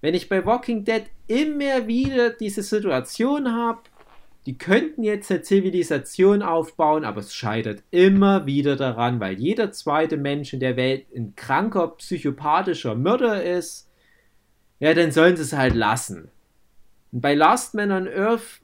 [0.01, 3.83] Wenn ich bei Walking Dead immer wieder diese Situation habe,
[4.47, 10.17] die könnten jetzt eine Zivilisation aufbauen, aber es scheitert immer wieder daran, weil jeder zweite
[10.17, 13.91] Mensch in der Welt ein kranker, psychopathischer Mörder ist.
[14.81, 16.31] Ja, dann sollen sie es halt lassen.
[17.13, 18.63] Und bei Last Man on Earth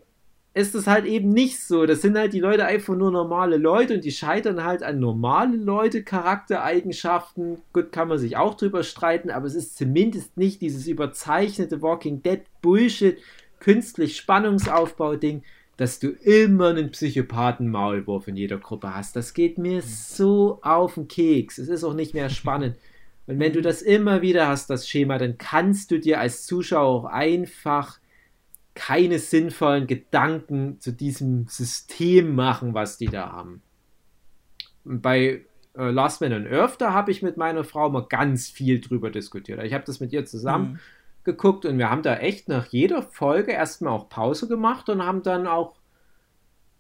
[0.55, 1.85] ist es halt eben nicht so.
[1.85, 5.57] Das sind halt die Leute einfach nur normale Leute und die scheitern halt an normale
[5.57, 7.59] Leute, Charaktereigenschaften.
[7.73, 12.23] Gut, kann man sich auch drüber streiten, aber es ist zumindest nicht dieses überzeichnete Walking
[12.23, 13.19] Dead Bullshit,
[13.59, 15.43] künstlich Spannungsaufbau-Ding,
[15.77, 19.17] dass du immer einen Psychopathen-Maulwurf in jeder Gruppe hast.
[19.17, 21.59] Das geht mir so auf den Keks.
[21.59, 22.77] Es ist auch nicht mehr spannend.
[23.27, 27.05] Und wenn du das immer wieder hast, das Schema, dann kannst du dir als Zuschauer
[27.05, 27.99] auch einfach
[28.75, 33.63] keine sinnvollen Gedanken zu diesem System machen, was die da haben.
[34.85, 35.45] Und bei
[35.77, 39.11] äh, Last Man on Earth, da habe ich mit meiner Frau mal ganz viel drüber
[39.11, 39.63] diskutiert.
[39.63, 40.79] Ich habe das mit ihr zusammen Hm.
[41.25, 45.23] Geguckt und wir haben da echt nach jeder Folge erstmal auch Pause gemacht und haben
[45.23, 45.75] dann auch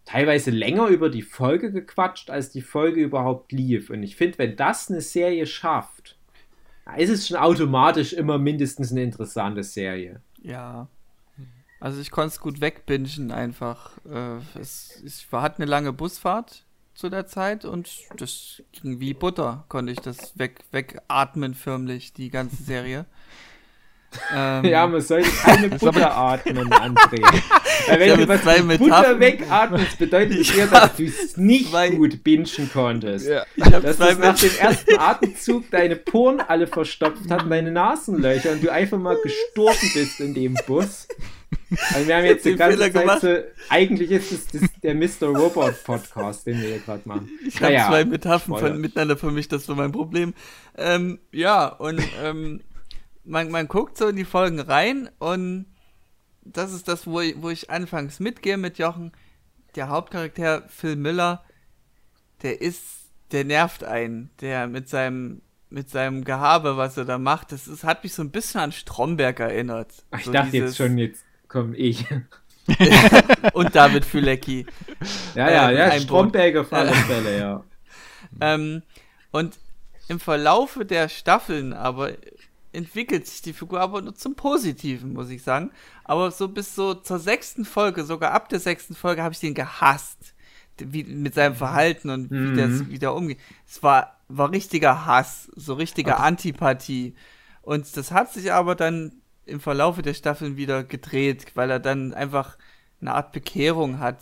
[0.04, 3.90] teilweise länger über die Folge gequatscht, als die Folge überhaupt lief.
[3.90, 6.18] Und ich finde, wenn das eine Serie schafft,
[6.96, 10.20] ist es schon automatisch immer mindestens eine interessante Serie.
[10.42, 10.88] Ja.
[11.80, 13.92] Also ich konnte es gut wegbingen einfach.
[14.07, 19.14] Äh, es, ich war, hatte eine lange Busfahrt zu der Zeit und das ging wie
[19.14, 23.07] Butter, konnte ich das weg, wegatmen förmlich, die ganze Serie.
[24.35, 27.22] Ähm, Ja, man sollte keine Butter atmen, André.
[27.88, 31.70] Weil wenn du was zwei mit Butter wegatmest, bedeutet es eher, dass du es nicht
[31.70, 33.29] zwei- gut bingen konntest.
[33.29, 33.44] Ja.
[33.57, 38.70] Dass das nach dem ersten Atemzug deine Poren alle verstopft hat, deine Nasenlöcher und du
[38.72, 41.07] einfach mal gestorben bist in dem Bus.
[41.94, 43.20] Also wir haben jetzt die ganze Fehler Zeit gemacht.
[43.22, 43.37] so,
[43.68, 45.29] eigentlich ist es das, der Mr.
[45.37, 47.29] Robot Podcast, den wir hier gerade machen.
[47.46, 50.35] ich habe Naja, zwei Metaphern von, miteinander vermischt, das war mein Problem.
[50.77, 52.61] Ähm, ja, und ähm,
[53.25, 55.67] man, man guckt so in die Folgen rein und
[56.43, 59.13] das ist das, wo ich, wo ich anfangs mitgehe mit Jochen.
[59.77, 61.43] Der Hauptcharakter Phil Miller,
[62.43, 62.83] der ist,
[63.33, 67.83] der nervt einen, der mit seinem mit seinem Gehabe, was er da macht, das ist,
[67.83, 69.91] hat mich so ein bisschen an Stromberg erinnert.
[70.17, 72.07] Ich so dachte dieses- jetzt schon, jetzt komme ich.
[73.55, 74.67] Und David Fülecki.
[75.35, 77.65] Ja, ja, Ähm, ja, Stromberger Fälle, ja.
[78.41, 78.83] Ähm,
[79.33, 79.59] und
[80.09, 82.13] im Verlaufe der Staffeln aber
[82.75, 85.71] entwickelt sich die Figur aber nur zum Positiven, muss ich sagen.
[86.05, 89.55] Aber so bis so zur sechsten Folge, sogar ab der sechsten Folge, habe ich den
[89.55, 90.35] gehasst.
[90.79, 92.55] Wie, mit seinem Verhalten und wie, Mhm.
[92.55, 93.39] das, wie der umgeht.
[93.67, 97.15] Es war, war richtiger Hass, so richtige Antipathie.
[97.63, 102.13] Und das hat sich aber dann im Verlaufe der Staffeln wieder gedreht, weil er dann
[102.13, 102.59] einfach
[103.01, 104.19] eine Art Bekehrung hat,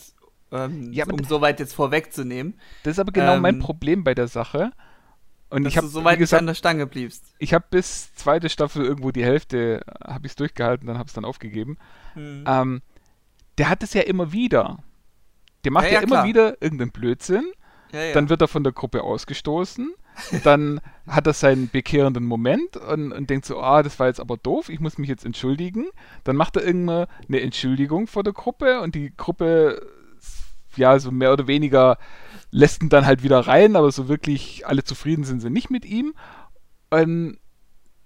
[0.51, 2.61] ähm, Ja, um soweit jetzt vorwegzunehmen.
[2.83, 4.73] Das ist aber genau mein Ähm, Problem bei der Sache.
[5.53, 7.25] Und dass ich habe, so weit nicht an gesagt, der Stange bliebst.
[7.39, 11.13] ich habe bis zweite Staffel irgendwo die Hälfte, habe ich es durchgehalten, dann habe es
[11.13, 11.77] dann aufgegeben.
[12.15, 12.45] Hm.
[12.47, 12.83] Ähm,
[13.59, 14.79] der hat es ja immer wieder.
[15.65, 16.27] Der macht Ja, ja, ja, immer klar.
[16.27, 17.45] wieder irgendeinen Blödsinn.
[17.93, 18.15] Ja.
[18.15, 19.93] Dann wird er von der Gruppe ausgestoßen.
[20.43, 24.39] Dann hat er seinen bekehrenden Moment und, und denkt so, ah, das war jetzt aber
[24.39, 25.89] doof, ich muss mich jetzt entschuldigen.
[26.25, 29.87] Dann macht er irgendeine eine Entschuldigung vor der Gruppe und die Gruppe,
[30.77, 31.99] ja, so mehr oder weniger
[32.51, 35.85] lässt ihn dann halt wieder rein, aber so wirklich alle zufrieden sind sie nicht mit
[35.85, 36.15] ihm.
[36.91, 37.39] Und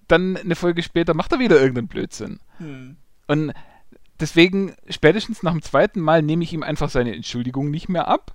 [0.09, 2.40] dann eine Folge später macht er wieder irgendeinen Blödsinn.
[2.59, 2.96] hm.
[3.29, 3.52] Und
[4.20, 8.35] deswegen, spätestens nach dem zweiten Mal nehme ich ihm einfach seine Entschuldigung nicht mehr ab.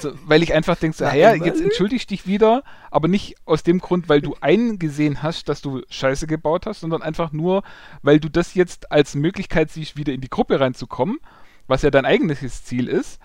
[0.00, 3.80] So, weil ich einfach denke, so, ja, jetzt entschuldigst dich wieder, aber nicht aus dem
[3.80, 7.62] Grund, weil du eingesehen hast, dass du Scheiße gebaut hast, sondern einfach nur,
[8.02, 11.18] weil du das jetzt als Möglichkeit siehst, wieder in die Gruppe reinzukommen,
[11.66, 13.20] was ja dein eigenes Ziel ist.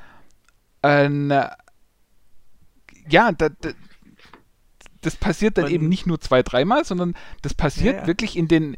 [0.84, 1.32] Ein,
[3.10, 3.72] ja, da, da,
[5.02, 8.08] das passiert dann und, eben nicht nur zwei, dreimal, sondern das passiert ja, ja.
[8.08, 8.78] wirklich in den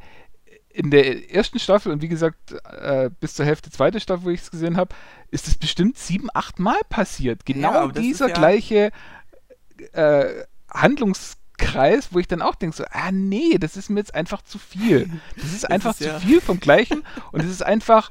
[0.69, 4.41] in der ersten Staffel und wie gesagt äh, bis zur Hälfte zweite Staffel, wo ich
[4.41, 4.93] es gesehen habe,
[5.31, 7.45] ist es bestimmt sieben, acht Mal passiert.
[7.45, 8.91] Genau ja, dieser gleiche
[9.93, 10.25] äh,
[10.69, 14.59] Handlungskreis, wo ich dann auch denke so, ah nee, das ist mir jetzt einfach zu
[14.59, 15.09] viel.
[15.37, 18.09] Das ist einfach ist, zu viel vom Gleichen und es ist einfach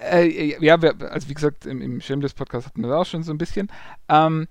[0.00, 3.38] äh, ja, also wie gesagt, im, im Shameless-Podcast hatten wir das auch schon so ein
[3.38, 3.68] bisschen.
[4.08, 4.46] Ähm,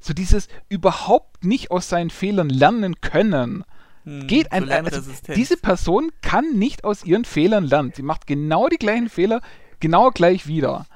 [0.00, 3.64] so dieses überhaupt nicht aus seinen Fehlern lernen können.
[4.04, 5.00] Hm, geht ein, also
[5.34, 7.92] diese Person kann nicht aus ihren Fehlern lernen.
[7.94, 9.40] Sie macht genau die gleichen Fehler,
[9.78, 10.86] genau gleich wieder.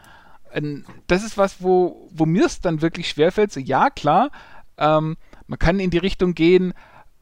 [0.55, 3.53] Und das ist was, wo, wo mir es dann wirklich schwerfällt.
[3.53, 4.31] So, ja, klar,
[4.79, 6.75] ähm, man kann in die Richtung gehen,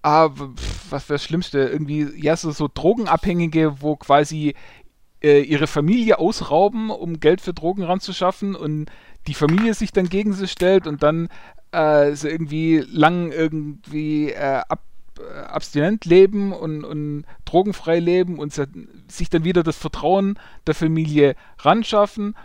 [0.03, 0.31] ah,
[0.91, 1.59] was wäre das Schlimmste?
[1.59, 4.55] Irgendwie, ja, so, so Drogenabhängige, wo quasi
[5.25, 8.91] äh, ihre Familie ausrauben, um Geld für Drogen ranzuschaffen und
[9.27, 11.29] die Familie sich dann gegen sie stellt und dann
[11.73, 14.83] äh, so irgendwie lang irgendwie äh, ab,
[15.19, 18.53] äh, abstinent leben und, und drogenfrei leben und
[19.09, 22.37] sich dann wieder das Vertrauen der Familie ranschaffen,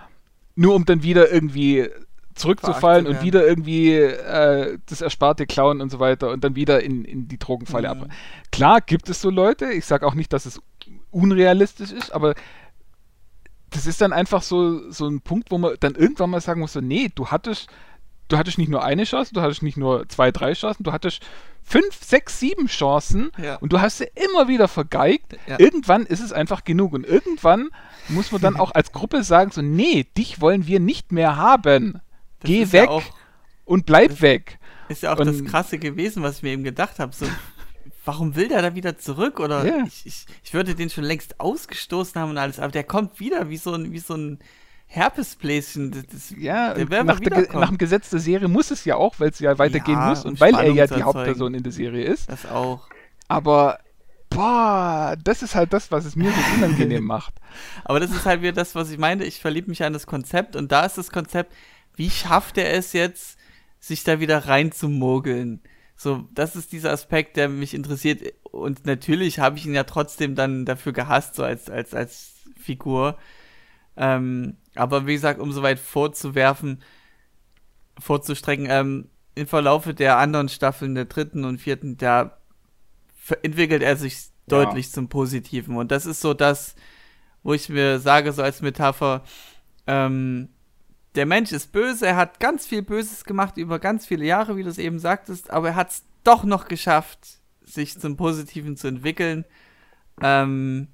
[0.55, 1.89] nur um dann wieder irgendwie
[2.35, 7.03] zurückzufallen und wieder irgendwie äh, das Ersparte klauen und so weiter und dann wieder in,
[7.03, 8.03] in die Drogenfalle mhm.
[8.03, 8.09] ab.
[8.53, 10.61] Klar gibt es so Leute, ich sage auch nicht, dass es
[11.11, 12.35] unrealistisch ist, aber
[13.71, 16.73] das ist dann einfach so, so ein Punkt, wo man dann irgendwann mal sagen muss,
[16.73, 17.67] so, nee, du hattest,
[18.27, 21.21] du hattest nicht nur eine Chance, du hattest nicht nur zwei, drei Chancen, du hattest
[21.63, 23.57] fünf, sechs, sieben Chancen ja.
[23.57, 25.37] und du hast sie immer wieder vergeigt.
[25.47, 25.59] Ja.
[25.59, 27.69] Irgendwann ist es einfach genug und irgendwann
[28.07, 32.01] muss man dann auch als Gruppe sagen, so, nee, dich wollen wir nicht mehr haben.
[32.39, 33.01] Das Geh weg ja
[33.69, 34.57] und bleib weg.
[34.87, 37.13] Ist ja auch und, das Krasse gewesen, was ich mir eben gedacht habe.
[37.13, 37.27] So,
[38.09, 39.39] warum will der da wieder zurück?
[39.39, 39.83] Oder yeah.
[39.85, 43.49] ich, ich, ich würde den schon längst ausgestoßen haben und alles, aber der kommt wieder
[43.49, 44.39] wie so ein, wie so ein
[44.87, 45.91] Herpesbläschen.
[46.11, 49.37] Das, ja, nach, der, nach, dem Gesetz der Serie muss es ja auch, weil es
[49.37, 52.31] ja weitergehen ja, muss und weil er ja die Hauptperson in der Serie ist.
[52.31, 52.89] Das auch.
[53.27, 53.77] Aber
[54.31, 57.35] boah, das ist halt das, was es mir so unangenehm macht.
[57.85, 59.23] Aber das ist halt wieder das, was ich meine.
[59.23, 61.53] Ich verliebe mich an das Konzept und da ist das Konzept,
[61.95, 63.37] wie schafft er es jetzt,
[63.79, 65.61] sich da wieder reinzumogeln?
[66.01, 68.21] So, das ist dieser Aspekt, der mich interessiert.
[68.43, 73.17] Und natürlich habe ich ihn ja trotzdem dann dafür gehasst, so als, als, als Figur.
[73.97, 76.81] Ähm, aber wie gesagt, um so weit vorzuwerfen,
[77.99, 82.37] vorzustrecken, ähm, im Verlaufe der anderen Staffeln, der dritten und vierten, da
[83.41, 84.29] entwickelt er sich ja.
[84.47, 85.75] deutlich zum Positiven.
[85.75, 86.75] Und das ist so das,
[87.43, 89.25] wo ich mir sage, so als Metapher,
[89.85, 90.47] ähm,
[91.15, 94.63] der Mensch ist böse, er hat ganz viel Böses gemacht über ganz viele Jahre, wie
[94.63, 98.87] du es eben sagtest, aber er hat es doch noch geschafft, sich zum Positiven zu
[98.87, 99.45] entwickeln.
[100.21, 100.87] Ähm,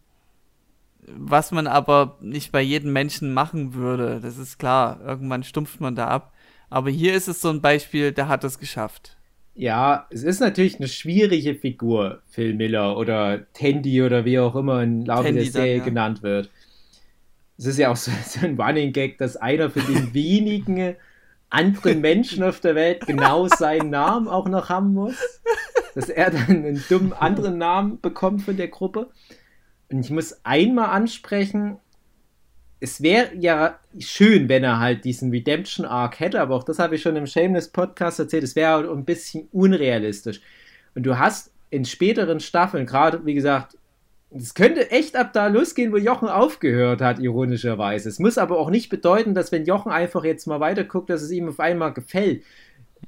[1.07, 4.99] was man aber nicht bei jedem Menschen machen würde, das ist klar.
[5.05, 6.33] Irgendwann stumpft man da ab.
[6.69, 9.17] Aber hier ist es so ein Beispiel, der hat es geschafft.
[9.53, 14.83] Ja, es ist natürlich eine schwierige Figur, Phil Miller oder Tandy oder wie auch immer
[14.83, 15.83] im Laufe der Serie ja.
[15.83, 16.49] genannt wird
[17.57, 20.95] es ist ja auch so, so ein Running Gag, dass einer von den wenigen
[21.49, 25.15] anderen Menschen auf der Welt genau seinen Namen auch noch haben muss.
[25.93, 29.09] Dass er dann einen dummen anderen Namen bekommt von der Gruppe.
[29.89, 31.77] Und ich muss einmal ansprechen,
[32.81, 36.95] es wäre ja schön, wenn er halt diesen Redemption Arc hätte, aber auch das habe
[36.95, 40.41] ich schon im Shameless Podcast erzählt, es wäre halt ein bisschen unrealistisch.
[40.93, 43.77] Und du hast in späteren Staffeln, gerade wie gesagt,
[44.37, 48.09] es könnte echt ab da losgehen, wo Jochen aufgehört hat, ironischerweise.
[48.09, 51.31] Es muss aber auch nicht bedeuten, dass wenn Jochen einfach jetzt mal weiterguckt, dass es
[51.31, 52.43] ihm auf einmal gefällt.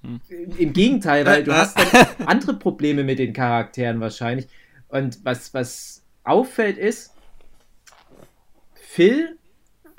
[0.01, 0.21] Mhm.
[0.57, 4.47] Im Gegenteil, weil du hast dann andere Probleme mit den Charakteren wahrscheinlich.
[4.87, 7.13] Und was, was auffällt ist,
[8.73, 9.37] Phil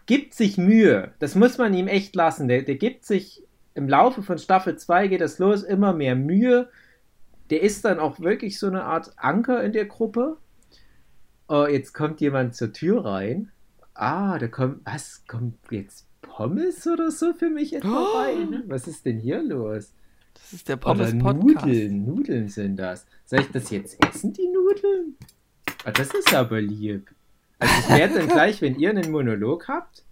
[0.07, 1.13] gibt sich Mühe.
[1.19, 2.49] Das muss man ihm echt lassen.
[2.49, 3.43] Der, der gibt sich
[3.75, 6.71] im Laufe von Staffel 2 geht das los, immer mehr Mühe.
[7.51, 10.39] Der ist dann auch wirklich so eine Art Anker in der Gruppe
[11.49, 13.51] oh, jetzt kommt jemand zur Tür rein.
[13.95, 18.19] Ah, da kommt, was, kommt jetzt Pommes oder so für mich etwa oh.
[18.19, 18.63] rein?
[18.67, 19.93] Was ist denn hier los?
[20.35, 21.67] Das ist der Pommes-Podcast.
[21.67, 23.07] Nudeln, Nudeln sind das.
[23.25, 25.17] Soll ich das jetzt essen, die Nudeln?
[25.85, 27.11] Ah, das ist aber lieb.
[27.59, 30.05] Also ich werde dann gleich, wenn ihr einen Monolog habt,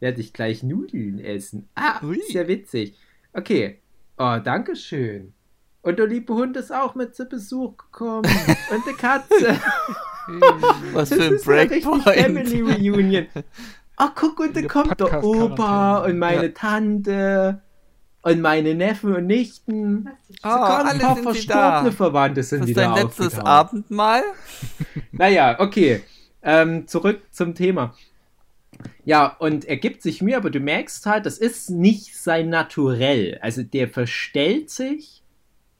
[0.00, 1.68] werde ich gleich Nudeln essen.
[1.74, 2.20] Ah, Ui.
[2.28, 2.96] sehr witzig.
[3.32, 3.80] Okay.
[4.16, 5.34] Oh, danke schön.
[5.82, 8.24] Und der liebe Hund ist auch mit zu Besuch gekommen.
[8.70, 9.60] Und die Katze.
[10.92, 12.02] Was für ein Breakpoint.
[12.04, 13.26] Family Reunion.
[13.96, 16.52] Ach, guck, und dann kommt der Opa und meine ja.
[16.52, 17.62] Tante
[18.22, 20.08] und meine Neffen und Nichten.
[20.42, 24.22] Oh, alle ein paar verstorbene Verwandte sind das wieder dein letztes Abendmahl?
[25.12, 26.02] naja, okay.
[26.42, 27.94] Ähm, zurück zum Thema.
[29.04, 33.38] Ja, und er gibt sich Mühe, aber du merkst halt, das ist nicht sein Naturell.
[33.42, 35.22] Also der verstellt sich,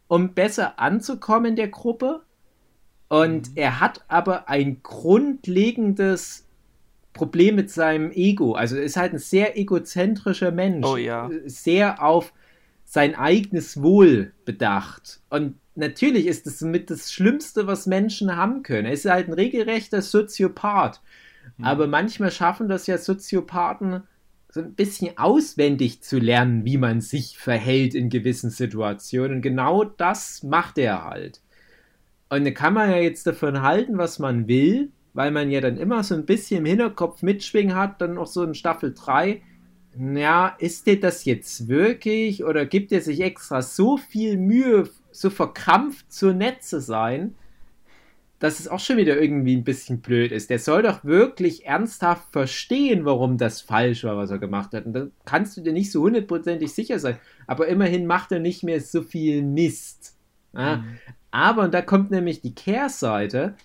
[0.06, 2.23] um besser anzukommen in der Gruppe.
[3.14, 3.56] Und mhm.
[3.56, 6.48] er hat aber ein grundlegendes
[7.12, 8.54] Problem mit seinem Ego.
[8.54, 10.84] Also er ist halt ein sehr egozentrischer Mensch.
[10.84, 11.30] Oh ja.
[11.46, 12.32] Sehr auf
[12.84, 15.20] sein eigenes Wohl bedacht.
[15.30, 18.86] Und natürlich ist das mit das Schlimmste, was Menschen haben können.
[18.86, 21.00] Er ist halt ein regelrechter Soziopath.
[21.56, 21.64] Mhm.
[21.64, 24.02] Aber manchmal schaffen das ja Soziopathen
[24.50, 29.36] so ein bisschen auswendig zu lernen, wie man sich verhält in gewissen Situationen.
[29.36, 31.43] Und genau das macht er halt.
[32.34, 35.76] Und da kann man ja jetzt davon halten, was man will, weil man ja dann
[35.76, 39.40] immer so ein bisschen im Hinterkopf mitschwingen hat, dann noch so in Staffel 3.
[39.96, 45.30] Ja, ist dir das jetzt wirklich oder gibt er sich extra so viel Mühe, so
[45.30, 47.34] verkrampft zu nett zu sein,
[48.40, 50.50] dass es auch schon wieder irgendwie ein bisschen blöd ist.
[50.50, 54.84] Der soll doch wirklich ernsthaft verstehen, warum das falsch war, was er gemacht hat.
[54.86, 57.18] Und da kannst du dir nicht so hundertprozentig sicher sein.
[57.46, 60.16] Aber immerhin macht er nicht mehr so viel Mist.
[60.52, 60.78] Ja?
[60.78, 60.98] Mhm.
[61.34, 63.56] Aber, und da kommt nämlich die Kehrseite,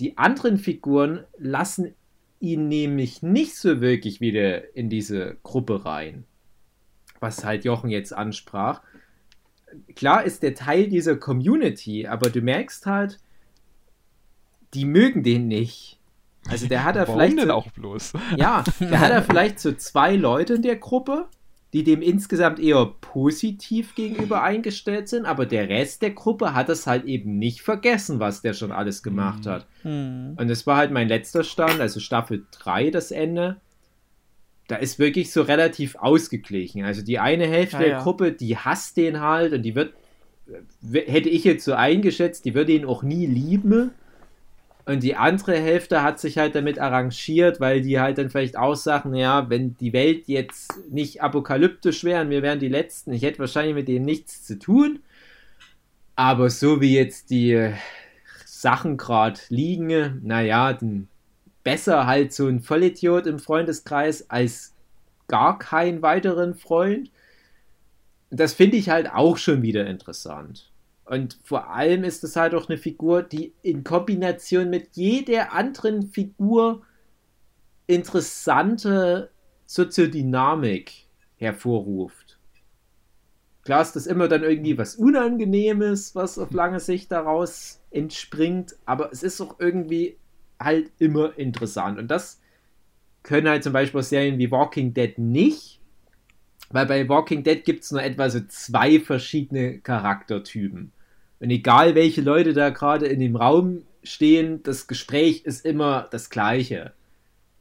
[0.00, 1.94] die anderen Figuren lassen
[2.40, 6.24] ihn nämlich nicht so wirklich wieder in diese Gruppe rein.
[7.20, 8.82] Was halt Jochen jetzt ansprach.
[9.94, 13.20] Klar ist der Teil dieser Community, aber du merkst halt,
[14.74, 16.00] die mögen den nicht.
[16.48, 17.38] Also der hat er Warum vielleicht.
[17.38, 18.12] denn so, auch bloß?
[18.36, 21.28] Ja, der hat er vielleicht so zwei Leute in der Gruppe,
[21.72, 26.86] die dem insgesamt eher positiv gegenüber eingestellt sind, aber der Rest der Gruppe hat es
[26.86, 29.66] halt eben nicht vergessen, was der schon alles gemacht hat.
[29.82, 30.34] Hm.
[30.36, 33.56] Und es war halt mein letzter Stand, also Staffel 3 das Ende.
[34.66, 36.84] Da ist wirklich so relativ ausgeglichen.
[36.84, 38.02] Also die eine Hälfte Ja, der ja.
[38.02, 39.92] Gruppe, die hasst den halt und die wird,
[40.90, 43.90] hätte ich jetzt so eingeschätzt, die würde ihn auch nie lieben.
[44.88, 48.74] Und die andere Hälfte hat sich halt damit arrangiert, weil die halt dann vielleicht auch
[48.74, 53.20] sagen, ja, wenn die Welt jetzt nicht apokalyptisch wäre und wir wären die Letzten, ich
[53.20, 55.00] hätte wahrscheinlich mit denen nichts zu tun.
[56.16, 57.70] Aber so wie jetzt die
[58.46, 61.08] Sachen gerade liegen, naja, dann
[61.62, 64.72] besser halt so ein Vollidiot im Freundeskreis als
[65.26, 67.10] gar keinen weiteren Freund.
[68.30, 70.67] Das finde ich halt auch schon wieder interessant.
[71.08, 76.02] Und vor allem ist es halt auch eine Figur, die in Kombination mit jeder anderen
[76.02, 76.82] Figur
[77.86, 79.30] interessante
[79.64, 82.38] Soziodynamik hervorruft.
[83.64, 89.10] Klar ist das immer dann irgendwie was Unangenehmes, was auf lange Sicht daraus entspringt, aber
[89.10, 90.18] es ist auch irgendwie
[90.60, 91.98] halt immer interessant.
[91.98, 92.40] Und das
[93.22, 95.80] können halt zum Beispiel Serien wie Walking Dead nicht,
[96.70, 100.92] weil bei Walking Dead gibt es nur etwa so zwei verschiedene Charaktertypen.
[101.40, 106.30] Und egal welche Leute da gerade in dem Raum stehen, das Gespräch ist immer das
[106.30, 106.92] gleiche.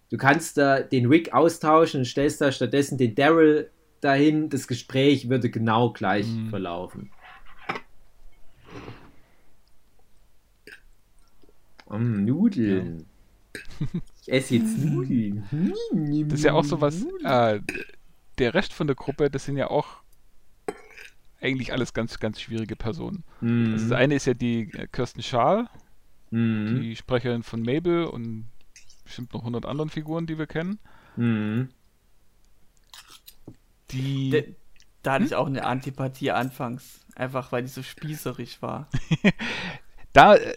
[0.09, 3.69] Du kannst da den Rick austauschen und stellst da stattdessen den Daryl
[4.01, 6.49] dahin, das Gespräch würde genau gleich Mhm.
[6.49, 7.11] verlaufen.
[11.89, 13.05] Mm, Nudeln.
[14.21, 15.45] Ich esse jetzt Nudeln.
[16.27, 17.59] Das ist ja auch so was, äh,
[18.37, 19.87] der Rest von der Gruppe, das sind ja auch
[21.47, 23.23] eigentlich alles ganz, ganz schwierige Personen.
[23.41, 23.73] Mhm.
[23.73, 25.67] Also das eine ist ja die äh, Kirsten Schaal,
[26.29, 26.81] Mhm.
[26.81, 28.47] die Sprecherin von Mabel und
[29.05, 30.77] bestimmt noch 100 anderen Figuren, die wir kennen.
[31.15, 31.69] Mhm.
[33.91, 34.55] Die, De-
[35.03, 36.99] Da hatte ich auch eine Antipathie anfangs.
[37.15, 38.89] Einfach weil die so spießerig war.
[40.13, 40.51] da äh,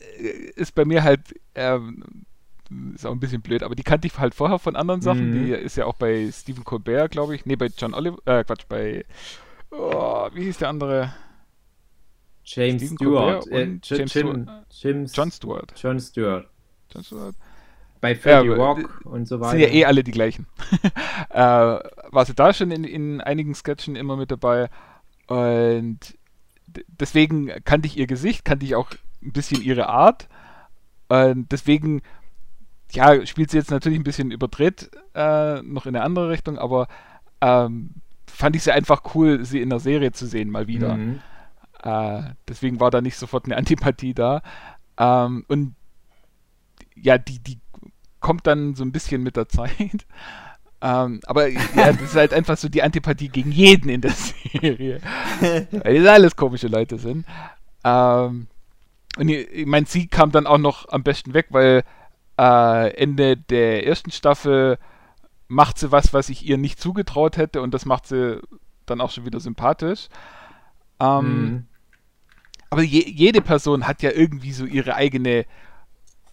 [0.57, 1.20] ist bei mir halt,
[1.55, 2.05] ähm,
[2.94, 5.31] ist auch ein bisschen blöd, aber die kannte ich halt vorher von anderen Sachen.
[5.31, 5.33] Mhm.
[5.46, 7.46] Die ist ja auch bei Stephen Colbert, glaube ich.
[7.46, 9.05] Nee, bei John Oliver, äh, Quatsch, bei,
[9.70, 11.12] oh, wie hieß der andere?
[12.44, 13.46] James Stephen Stewart.
[13.48, 14.66] Äh, James Jim, Stewart.
[14.70, 15.72] James, John Stewart.
[15.76, 16.48] John Stewart.
[16.92, 17.35] John Stewart.
[18.00, 19.52] Bei 30 Ja, Rock und so weiter.
[19.52, 20.46] Sind ja eh alle die gleichen.
[21.30, 24.70] äh, war sie da schon in, in einigen Sketchen immer mit dabei.
[25.26, 25.98] Und
[26.88, 28.90] deswegen kannte ich ihr Gesicht, kannte ich auch
[29.22, 30.28] ein bisschen ihre Art.
[31.09, 32.03] Und deswegen,
[32.92, 36.88] ja, spielt sie jetzt natürlich ein bisschen überdreht, äh, noch in eine andere Richtung, aber
[37.40, 37.99] ähm,
[38.31, 40.97] fand ich sie einfach cool, sie in der Serie zu sehen, mal wieder.
[40.97, 41.20] Mhm.
[41.83, 44.43] Äh, deswegen war da nicht sofort eine Antipathie da.
[44.99, 45.74] Ähm, und
[46.95, 47.59] ja, die, die
[48.20, 49.70] kommt dann so ein bisschen mit der Zeit.
[50.83, 55.01] Ähm, aber ja, das ist halt einfach so die Antipathie gegen jeden in der Serie.
[55.72, 57.26] Weil das alles komische Leute sind.
[57.85, 58.47] Ähm,
[59.18, 61.83] und ich, meine, sie kam dann auch noch am besten weg, weil
[62.39, 64.78] äh, Ende der ersten Staffel
[65.51, 68.40] macht sie was, was ich ihr nicht zugetraut hätte und das macht sie
[68.86, 70.09] dann auch schon wieder sympathisch.
[71.01, 71.66] Ähm, Mhm.
[72.70, 75.44] aber je, jede Person hat ja irgendwie so ihre eigene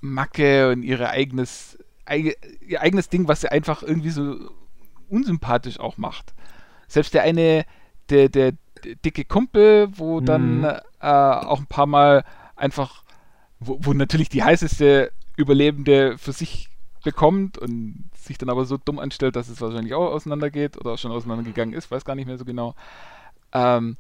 [0.02, 1.78] Macke und ihre eigenes
[2.10, 4.38] ihr eigenes Ding, was sie einfach irgendwie so
[5.10, 6.34] unsympathisch auch macht.
[6.88, 7.66] Selbst der eine,
[8.10, 8.54] der, der
[9.04, 10.26] dicke Kumpel, wo mhm.
[10.26, 12.24] dann äh, auch ein paar Mal
[12.56, 13.04] einfach,
[13.60, 16.70] wo, wo natürlich die heißeste Überlebende für sich
[17.08, 21.14] bekommt und sich dann aber so dumm anstellt, dass es wahrscheinlich auch auseinandergeht oder schon
[21.14, 22.76] auseinandergegangen ist, weiß gar nicht mehr so genau.
[23.54, 23.96] Ähm,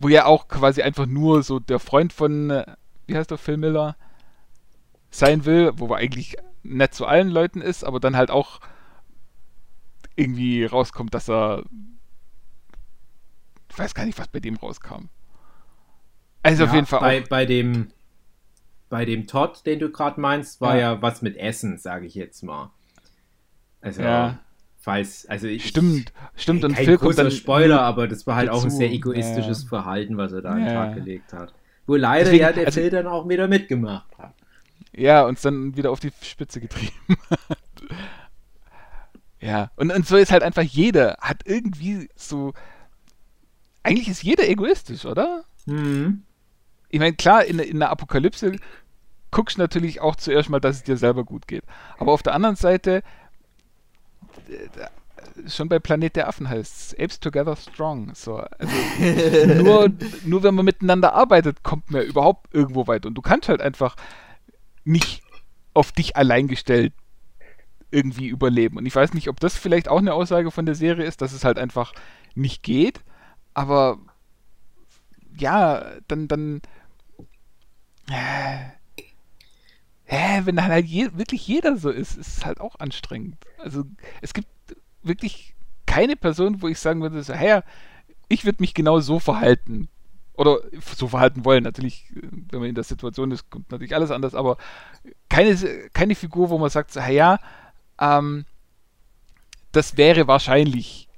[0.00, 2.66] wo ja auch quasi einfach nur so der Freund von, äh,
[3.06, 3.94] wie heißt der, Phil Miller,
[5.12, 8.58] sein will, wo er eigentlich nett zu allen Leuten ist, aber dann halt auch
[10.16, 11.62] irgendwie rauskommt, dass er.
[13.68, 15.10] Ich weiß gar nicht, was bei dem rauskam.
[16.42, 17.00] Also ja, auf jeden Fall.
[17.00, 17.28] Bei, auch.
[17.28, 17.92] bei dem
[18.90, 20.94] bei dem Todd, den du gerade meinst, war ja.
[20.94, 21.02] ja.
[21.02, 22.70] was mit Essen, sage ich jetzt mal.
[23.80, 24.40] Also, ja.
[24.78, 26.64] falls, also ich, Stimmt, stimmt.
[26.64, 28.58] Und kein Phil großer dann Spoiler, aber das war halt dazu.
[28.58, 29.68] auch ein sehr egoistisches ja.
[29.68, 31.54] Verhalten, was er da an den Tag gelegt hat.
[31.86, 34.34] Wo leider Deswegen, ja der also, Phil dann auch wieder mitgemacht hat.
[34.92, 36.92] Ja, uns dann wieder auf die Spitze getrieben
[37.48, 37.58] hat.
[39.40, 42.52] ja, und, und so ist halt einfach jeder, hat irgendwie so.
[43.82, 45.44] Eigentlich ist jeder egoistisch, oder?
[45.64, 46.24] Mhm.
[46.90, 48.56] Ich meine, klar, in, in der Apokalypse
[49.30, 51.64] guckst du natürlich auch zuerst mal, dass es dir selber gut geht.
[51.98, 53.02] Aber auf der anderen Seite,
[54.48, 58.14] äh, schon bei Planet der Affen heißt es, Apes Together Strong.
[58.14, 58.74] So, also
[59.62, 59.90] nur,
[60.24, 63.06] nur wenn man miteinander arbeitet, kommt man überhaupt irgendwo weit.
[63.06, 63.96] Und du kannst halt einfach
[64.84, 65.22] nicht
[65.74, 66.92] auf dich allein gestellt
[67.90, 68.76] irgendwie überleben.
[68.76, 71.32] Und ich weiß nicht, ob das vielleicht auch eine Aussage von der Serie ist, dass
[71.32, 71.92] es halt einfach
[72.34, 73.00] nicht geht.
[73.54, 73.98] Aber
[75.36, 76.62] ja, dann, dann.
[78.08, 78.70] Äh,
[80.06, 83.36] äh, wenn dann halt je, wirklich jeder so ist, ist es halt auch anstrengend.
[83.58, 83.84] Also
[84.20, 84.48] es gibt
[85.02, 85.54] wirklich
[85.86, 87.60] keine Person, wo ich sagen würde, so, hey,
[88.28, 89.88] ich würde mich genau so verhalten
[90.34, 90.58] oder
[90.96, 91.64] so verhalten wollen.
[91.64, 94.56] Natürlich, wenn man in der Situation ist, kommt natürlich alles anders, aber
[95.28, 95.56] keine,
[95.92, 97.38] keine Figur, wo man sagt, so, ja,
[98.00, 98.46] ähm,
[99.72, 101.08] das wäre wahrscheinlich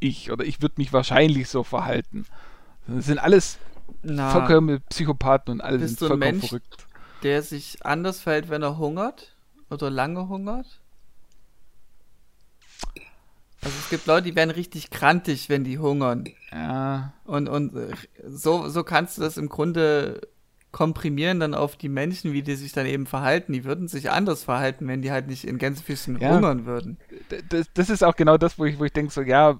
[0.00, 2.26] ich oder ich würde mich wahrscheinlich so verhalten.
[2.86, 3.58] Das sind alles
[4.06, 6.86] Na, vollkommen Psychopathen und alles sind vollkommen Mensch, verrückt.
[7.22, 9.34] Der sich anders verhält, wenn er hungert
[9.70, 10.80] oder lange hungert?
[13.62, 16.24] Also es gibt Leute, die werden richtig krantig, wenn die hungern.
[16.52, 17.14] Ja.
[17.24, 17.72] Und, und
[18.24, 20.20] so, so kannst du das im Grunde
[20.70, 23.54] komprimieren dann auf die Menschen, wie die sich dann eben verhalten.
[23.54, 26.34] Die würden sich anders verhalten, wenn die halt nicht in Gänsefüßchen ja.
[26.34, 26.98] hungern würden.
[27.48, 29.58] Das, das, ist auch genau das, wo ich, wo ich denke, so, ja,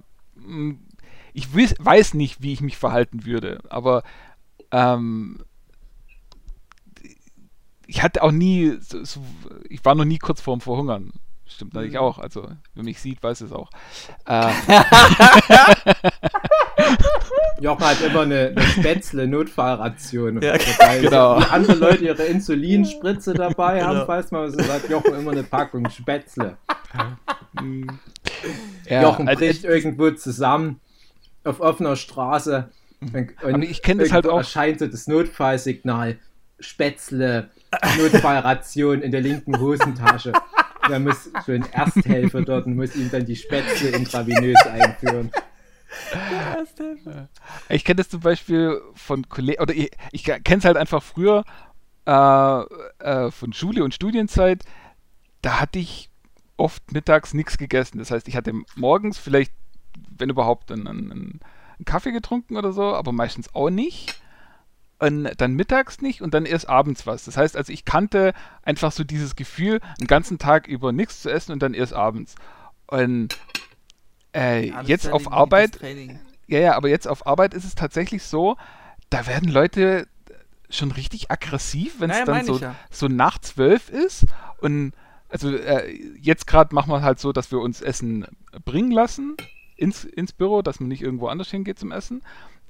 [1.33, 4.03] ich weiß nicht, wie ich mich verhalten würde, aber
[4.71, 5.43] ähm,
[7.87, 9.21] ich hatte auch nie, so, so,
[9.69, 11.13] ich war noch nie kurz vorm Verhungern.
[11.45, 11.99] Stimmt natürlich mhm.
[11.99, 12.19] auch.
[12.19, 13.69] Also, wer mich sieht, weiß es auch.
[14.25, 14.51] Äh.
[17.59, 20.41] Jochen hat immer eine, eine Spätzle-Notfallration.
[20.41, 20.57] Ja,
[21.01, 21.37] genau.
[21.37, 23.87] Wenn andere Leute ihre Insulinspritze dabei genau.
[23.87, 26.57] haben, weiß man, so hat Jochen immer eine Packung Spätzle.
[28.87, 30.79] Ja, Jochen also, bricht irgendwo zusammen
[31.43, 32.69] auf offener Straße.
[32.99, 34.39] Und Aber ich kenne das halt auch.
[34.39, 36.17] erscheint so das Notfallsignal.
[36.59, 37.51] Spätzle,
[37.99, 40.33] Notfallration in der linken Hosentasche
[40.89, 45.31] da muss so ein Ersthelfer dort und muss ihm dann die Spätzle intravenös einführen.
[47.69, 51.43] Ich kenne das zum Beispiel von Kollegen, oder ich, ich kenne es halt einfach früher
[52.05, 52.61] äh,
[52.99, 54.63] äh, von Schule und Studienzeit.
[55.41, 56.09] Da hatte ich
[56.57, 57.99] oft mittags nichts gegessen.
[57.99, 59.53] Das heißt, ich hatte morgens vielleicht,
[60.17, 61.39] wenn überhaupt, einen, einen
[61.85, 64.19] Kaffee getrunken oder so, aber meistens auch nicht
[64.99, 67.25] und dann mittags nicht und dann erst abends was.
[67.25, 71.29] Das heißt also, ich kannte einfach so dieses Gefühl, einen ganzen Tag über nichts zu
[71.29, 72.35] essen und dann erst abends.
[72.87, 73.37] Und
[74.35, 75.79] äh, ja, jetzt auf Arbeit.
[76.47, 78.55] Ja, ja, aber jetzt auf Arbeit ist es tatsächlich so,
[79.09, 80.07] da werden Leute
[80.69, 82.75] schon richtig aggressiv, wenn es naja, dann so, ja.
[82.89, 84.25] so nach zwölf ist.
[84.59, 84.93] Und
[85.29, 88.25] also äh, jetzt gerade machen wir halt so, dass wir uns Essen
[88.63, 89.35] bringen lassen
[89.77, 92.21] ins, ins Büro, dass man nicht irgendwo anders hingeht zum Essen.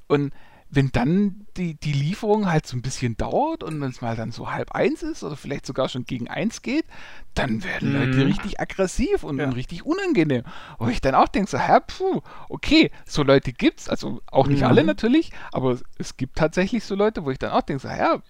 [0.08, 0.32] Und
[0.70, 4.32] wenn dann die, die Lieferung halt so ein bisschen dauert und wenn es mal dann
[4.32, 6.86] so halb eins ist oder vielleicht sogar schon gegen eins geht,
[7.34, 7.96] dann werden mhm.
[7.96, 9.46] Leute richtig aggressiv und, ja.
[9.46, 10.44] und, richtig unangenehm.
[10.78, 14.62] Wo ich dann auch denke, so, hä, puh, okay, so Leute gibt's, also auch nicht
[14.62, 14.68] mhm.
[14.68, 18.22] alle natürlich, aber es gibt tatsächlich so Leute, wo ich dann auch denke, so, ja,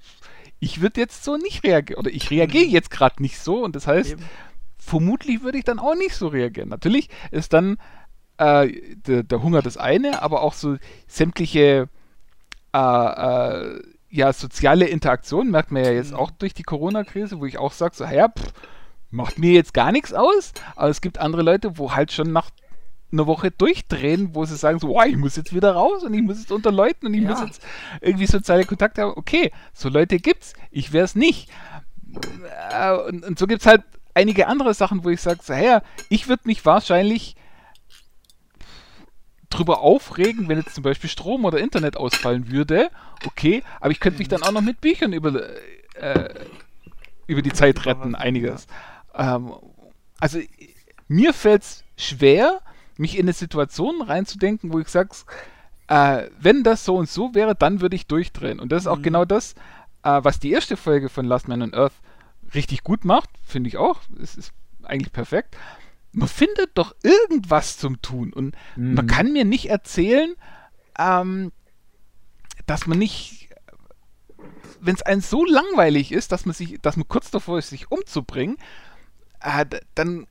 [0.60, 3.88] ich würde jetzt so nicht reagieren oder ich reagiere jetzt gerade nicht so und das
[3.88, 4.24] heißt, Eben.
[4.78, 6.70] vermutlich würde ich dann auch nicht so reagieren.
[6.70, 7.78] Natürlich ist dann
[8.38, 8.72] äh,
[9.08, 10.78] der, der Hunger das eine, aber auch so
[11.08, 11.90] sämtliche
[12.74, 16.18] äh, äh, ja, soziale Interaktion merkt man ja jetzt mhm.
[16.18, 18.54] auch durch die Corona-Krise, wo ich auch sage, so, ja, pff,
[19.12, 22.50] macht mir jetzt gar nichts aus, aber es gibt andere Leute, wo halt schon nach
[23.12, 26.22] einer Woche durchdrehen, wo sie sagen so, oh, ich muss jetzt wieder raus und ich
[26.22, 27.30] muss jetzt unter Leuten und ich ja.
[27.30, 27.62] muss jetzt
[28.02, 29.14] irgendwie soziale Kontakte haben.
[29.16, 30.54] Okay, so Leute gibt's.
[30.72, 31.50] Ich wäre es nicht.
[32.72, 33.84] Äh, und, und, so gibt's halt
[34.14, 37.36] einige andere Sachen, wo ich sage, so, ja, ich würde mich wahrscheinlich
[39.58, 42.90] drüber aufregen, wenn jetzt zum Beispiel Strom oder Internet ausfallen würde.
[43.26, 45.42] Okay, aber ich könnte mich dann auch noch mit Büchern über,
[45.96, 46.30] äh,
[47.28, 48.68] über die Zeit retten, einiges.
[49.16, 49.54] Ähm,
[50.20, 50.40] also
[51.08, 52.62] mir fällt es schwer,
[52.98, 55.10] mich in eine Situation reinzudenken, wo ich sage,
[55.88, 58.60] äh, wenn das so und so wäre, dann würde ich durchdrehen.
[58.60, 59.04] Und das ist auch mhm.
[59.04, 59.54] genau das,
[60.04, 61.94] äh, was die erste Folge von Last Man on Earth
[62.54, 64.00] richtig gut macht, finde ich auch.
[64.22, 64.52] Es ist
[64.84, 65.58] eigentlich perfekt.
[66.12, 68.34] Man findet doch irgendwas zum Tun.
[68.34, 68.96] Und mhm.
[68.96, 70.36] man kann mir nicht erzählen,
[70.98, 71.52] ähm,
[72.66, 73.50] dass man nicht,
[74.80, 77.92] wenn es einem so langweilig ist, dass man sich, dass man kurz davor ist, sich
[77.92, 78.58] umzubringen,
[79.42, 80.28] äh, dann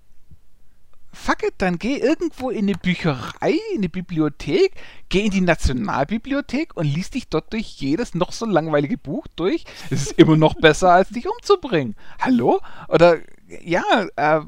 [1.16, 4.72] fuck it, dann geh irgendwo in eine Bücherei, in eine Bibliothek,
[5.08, 9.64] geh in die Nationalbibliothek und liest dich dort durch jedes noch so langweilige Buch durch.
[9.90, 11.96] Es ist immer noch besser, als dich umzubringen.
[12.20, 12.60] Hallo?
[12.88, 13.18] Oder
[13.64, 14.40] ja, äh,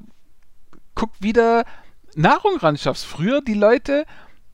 [0.98, 1.64] guck wieder
[2.16, 3.06] Nahrung ran schaffst.
[3.06, 4.04] Früher die Leute,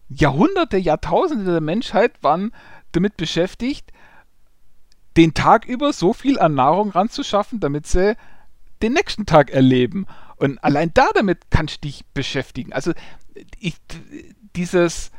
[0.08, 2.52] Jahrhunderte, Jahrtausende der Menschheit waren
[2.92, 3.90] damit beschäftigt,
[5.16, 8.14] den Tag über so viel an Nahrung ranzuschaffen, damit sie
[8.82, 10.06] den nächsten Tag erleben.
[10.36, 12.72] Und allein da damit kannst du dich beschäftigen.
[12.72, 12.92] Also
[13.58, 13.76] ich,
[14.54, 15.10] dieses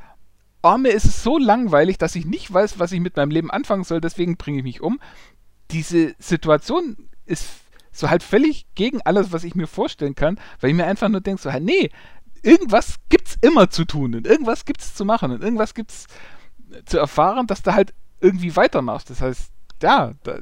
[0.78, 3.84] mir ist es so langweilig, dass ich nicht weiß, was ich mit meinem Leben anfangen
[3.84, 5.00] soll, deswegen bringe ich mich um.
[5.72, 7.65] Diese Situation ist
[7.96, 11.22] so halt völlig gegen alles, was ich mir vorstellen kann, weil ich mir einfach nur
[11.22, 11.90] denke, so halt, nee,
[12.44, 16.08] irgendwas gibt's immer zu tun und irgendwas gibt's zu machen und irgendwas gibt's
[16.86, 19.10] zu erfahren, dass du halt irgendwie weitermachst.
[19.10, 20.40] Das heißt, ja, da,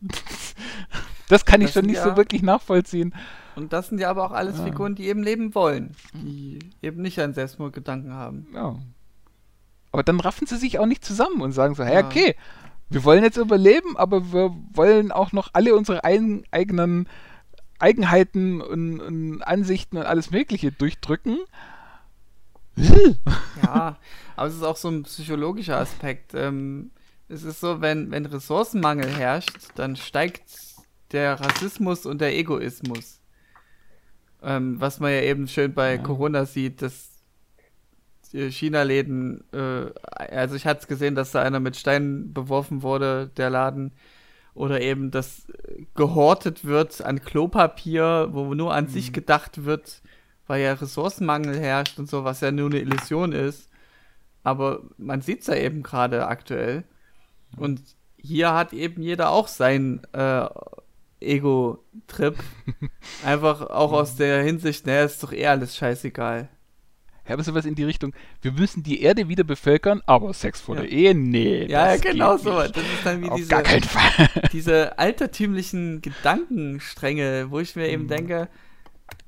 [1.28, 3.14] das kann ich das schon nicht ja, so wirklich nachvollziehen.
[3.56, 4.64] Und das sind ja aber auch alles ja.
[4.64, 8.46] Figuren, die eben leben wollen, die eben nicht an Selbstmordgedanken haben.
[8.54, 8.76] Ja.
[9.92, 12.36] Aber dann raffen sie sich auch nicht zusammen und sagen so, hey, okay,
[12.90, 17.08] wir wollen jetzt überleben, aber wir wollen auch noch alle unsere ein, eigenen
[17.78, 21.38] Eigenheiten und, und, Ansichten und alles Mögliche durchdrücken.
[22.76, 23.96] ja,
[24.36, 26.34] aber es ist auch so ein psychologischer Aspekt.
[26.34, 26.90] Ähm,
[27.28, 30.42] es ist so, wenn, wenn Ressourcenmangel herrscht, dann steigt
[31.12, 33.20] der Rassismus und der Egoismus.
[34.42, 36.02] Ähm, was man ja eben schön bei ja.
[36.02, 37.09] Corona sieht, dass
[38.32, 43.50] China-Läden, äh, also ich hatte es gesehen, dass da einer mit Steinen beworfen wurde, der
[43.50, 43.92] Laden.
[44.54, 45.46] Oder eben, dass
[45.94, 48.88] gehortet wird an Klopapier, wo nur an mhm.
[48.88, 50.02] sich gedacht wird,
[50.46, 53.68] weil ja Ressourcenmangel herrscht und so, was ja nur eine Illusion ist.
[54.42, 56.84] Aber man sieht es ja eben gerade aktuell.
[57.56, 57.80] Und
[58.16, 60.46] hier hat eben jeder auch sein äh,
[61.20, 62.36] Ego-Trip.
[63.24, 66.48] Einfach auch aus der Hinsicht, naja, ist doch eh alles scheißegal.
[67.32, 68.12] Aber sowas in die Richtung,
[68.42, 70.82] wir müssen die Erde wieder bevölkern, aber Sex vor ja.
[70.82, 71.66] der Ehe, nee.
[71.66, 72.50] Ja, ja genau so.
[72.50, 74.28] Das ist dann wie Auf diese, gar keinen Fall.
[74.52, 78.08] diese altertümlichen Gedankenstränge, wo ich mir eben mhm.
[78.08, 78.48] denke,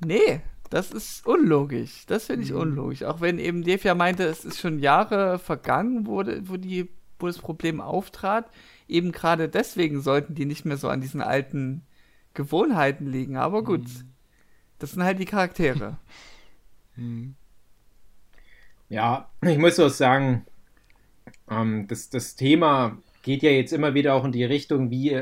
[0.05, 2.05] nee, das ist unlogisch.
[2.07, 2.59] Das finde ich mhm.
[2.59, 3.03] unlogisch.
[3.03, 6.89] Auch wenn eben Dave ja meinte, es ist schon Jahre vergangen, wo, wo, die,
[7.19, 8.49] wo das Problem auftrat.
[8.87, 11.83] Eben gerade deswegen sollten die nicht mehr so an diesen alten
[12.33, 13.37] Gewohnheiten liegen.
[13.37, 14.13] Aber gut, mhm.
[14.79, 15.99] das sind halt die Charaktere.
[16.95, 17.35] Mhm.
[18.93, 20.45] Ja, ich muss auch sagen,
[21.49, 25.19] ähm, das, das Thema geht ja jetzt immer wieder auch in die Richtung, wie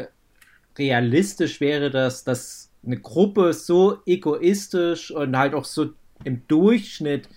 [0.77, 5.91] realistisch wäre das, dass eine Gruppe so egoistisch und halt auch so
[6.25, 7.29] im Durchschnitt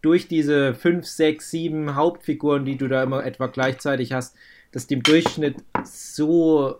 [0.00, 4.34] durch diese fünf, sechs, sieben Hauptfiguren, die du da immer etwa gleichzeitig hast,
[4.72, 6.78] dass die im Durchschnitt so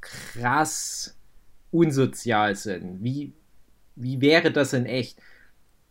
[0.00, 1.16] krass
[1.70, 3.04] unsozial sind.
[3.04, 3.32] Wie,
[3.94, 5.20] wie wäre das in echt?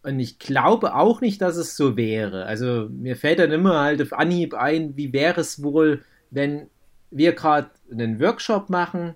[0.05, 2.45] Und ich glaube auch nicht, dass es so wäre.
[2.45, 6.67] Also mir fällt dann immer halt auf Anhieb ein, wie wäre es wohl, wenn
[7.09, 9.15] wir gerade einen Workshop machen,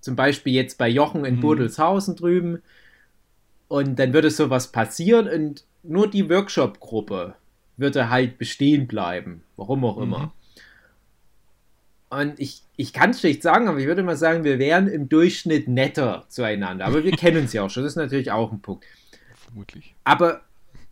[0.00, 1.40] zum Beispiel jetzt bei Jochen in mhm.
[1.40, 2.62] Bodelshausen drüben,
[3.68, 7.34] und dann würde sowas passieren und nur die Workshop-Gruppe
[7.76, 10.18] würde halt bestehen bleiben, warum auch immer.
[10.18, 10.30] Mhm.
[12.08, 15.10] Und ich, ich kann es schlecht sagen, aber ich würde mal sagen, wir wären im
[15.10, 16.86] Durchschnitt netter zueinander.
[16.86, 18.86] Aber wir kennen uns ja auch schon, das ist natürlich auch ein Punkt
[19.50, 19.94] vermutlich.
[20.04, 20.42] Aber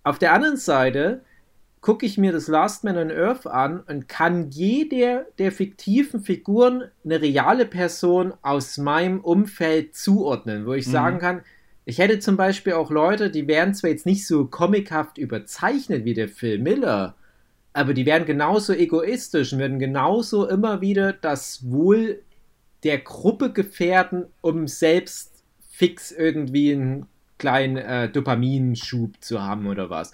[0.05, 1.23] auf der anderen Seite
[1.81, 6.85] gucke ich mir das Last Man on Earth an und kann jede der fiktiven Figuren
[7.05, 10.93] eine reale Person aus meinem Umfeld zuordnen, wo ich mhm.
[10.93, 11.43] sagen kann,
[11.85, 16.15] ich hätte zum Beispiel auch Leute, die wären zwar jetzt nicht so comichaft überzeichnet wie
[16.15, 17.15] der Phil Miller,
[17.73, 22.23] aber die wären genauso egoistisch und würden genauso immer wieder das Wohl
[22.83, 27.07] der Gruppe gefährden, um selbst fix irgendwie ein
[27.39, 30.13] kleinen äh, Dopaminschub zu haben oder was.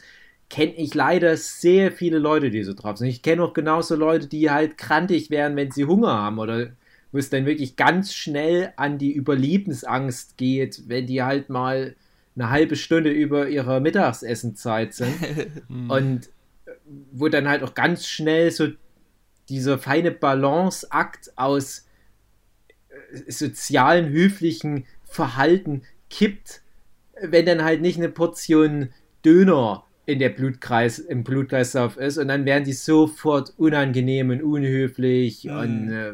[0.51, 3.09] Kenne ich leider sehr viele Leute, die so drauf sind.
[3.09, 6.69] Ich kenne auch genauso Leute, die halt krantig wären, wenn sie Hunger haben oder
[7.13, 11.97] wo es dann wirklich ganz schnell an die Überlebensangst geht, wenn die halt mal
[12.37, 15.15] eine halbe Stunde über ihrer Mittagsessenzeit sind
[15.89, 16.29] und
[17.13, 18.69] wo dann halt auch ganz schnell so
[19.49, 21.87] dieser feine Balanceakt aus
[22.89, 26.63] äh, sozialen, höflichen Verhalten kippt,
[27.21, 28.91] wenn dann halt nicht eine Portion
[29.25, 35.45] Döner in der Blutkreis, im Blutkreislauf ist und dann werden die sofort unangenehm und unhöflich
[35.45, 35.57] mhm.
[35.57, 36.13] und äh,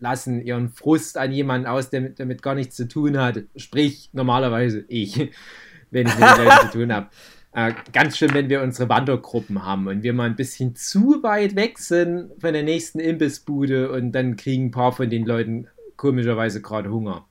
[0.00, 3.44] lassen ihren Frust an jemanden aus, der mit, damit gar nichts zu tun hat.
[3.56, 5.16] Sprich, normalerweise ich,
[5.90, 7.08] wenn ich mit den Leuten zu tun habe.
[7.52, 11.54] Äh, ganz schön, wenn wir unsere Wandergruppen haben und wir mal ein bisschen zu weit
[11.54, 16.60] weg sind von der nächsten Imbissbude und dann kriegen ein paar von den Leuten komischerweise
[16.60, 17.26] gerade Hunger.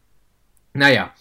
[0.74, 1.14] Naja.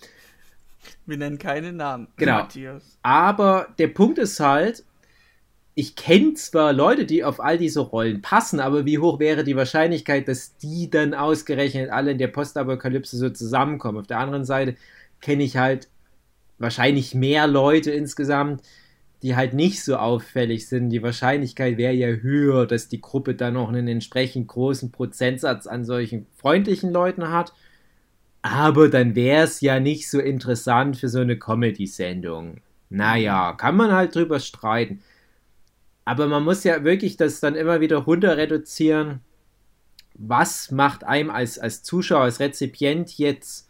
[1.07, 2.09] Wir nennen keine Namen.
[2.17, 2.39] Genau.
[2.39, 2.99] Matthias.
[3.03, 4.85] Aber der Punkt ist halt,
[5.75, 9.57] ich kenne zwar Leute, die auf all diese Rollen passen, aber wie hoch wäre die
[9.57, 13.99] Wahrscheinlichkeit, dass die dann ausgerechnet alle in der Postapokalypse so zusammenkommen?
[13.99, 14.77] Auf der anderen Seite
[15.21, 15.89] kenne ich halt
[16.59, 18.63] wahrscheinlich mehr Leute insgesamt,
[19.23, 20.91] die halt nicht so auffällig sind.
[20.91, 25.85] Die Wahrscheinlichkeit wäre ja höher, dass die Gruppe dann noch einen entsprechend großen Prozentsatz an
[25.85, 27.53] solchen freundlichen Leuten hat.
[28.43, 32.61] Aber dann wäre es ja nicht so interessant für so eine Comedy-Sendung.
[32.91, 35.01] Naja, kann man halt drüber streiten.
[36.05, 39.21] Aber man muss ja wirklich das dann immer wieder runter reduzieren.
[40.15, 43.69] Was macht einem als, als Zuschauer, als Rezipient jetzt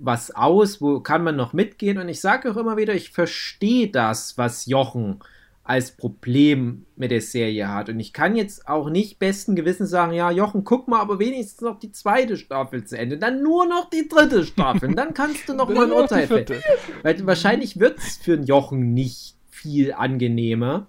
[0.00, 1.98] was aus, wo kann man noch mitgehen.
[1.98, 5.20] Und ich sage auch immer wieder, ich verstehe das, was Jochen
[5.62, 7.88] als Problem mit der Serie hat.
[7.88, 11.60] Und ich kann jetzt auch nicht besten Gewissen sagen, ja, Jochen, guck mal, aber wenigstens
[11.60, 13.18] noch die zweite Staffel zu Ende.
[13.18, 14.94] Dann nur noch die dritte Staffel.
[14.94, 16.62] dann kannst du noch mal ein Urteil fällen.
[17.02, 20.88] Weil wahrscheinlich wird es für einen Jochen nicht viel angenehmer.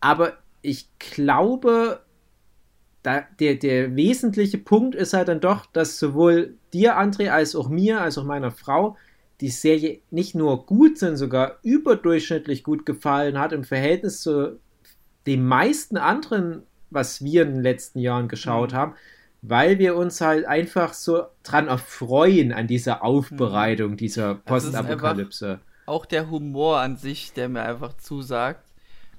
[0.00, 2.00] Aber ich glaube,
[3.02, 7.68] da, der, der wesentliche Punkt ist halt dann doch, dass sowohl dir, André, als auch
[7.68, 8.96] mir, als auch meiner Frau
[9.44, 14.58] die Serie nicht nur gut, sondern sogar überdurchschnittlich gut gefallen hat im Verhältnis zu
[15.26, 18.76] den meisten anderen, was wir in den letzten Jahren geschaut mhm.
[18.76, 18.94] haben,
[19.42, 23.96] weil wir uns halt einfach so dran erfreuen an dieser Aufbereitung mhm.
[23.98, 25.60] dieser Postapokalypse.
[25.84, 28.64] Auch der Humor an sich, der mir einfach zusagt,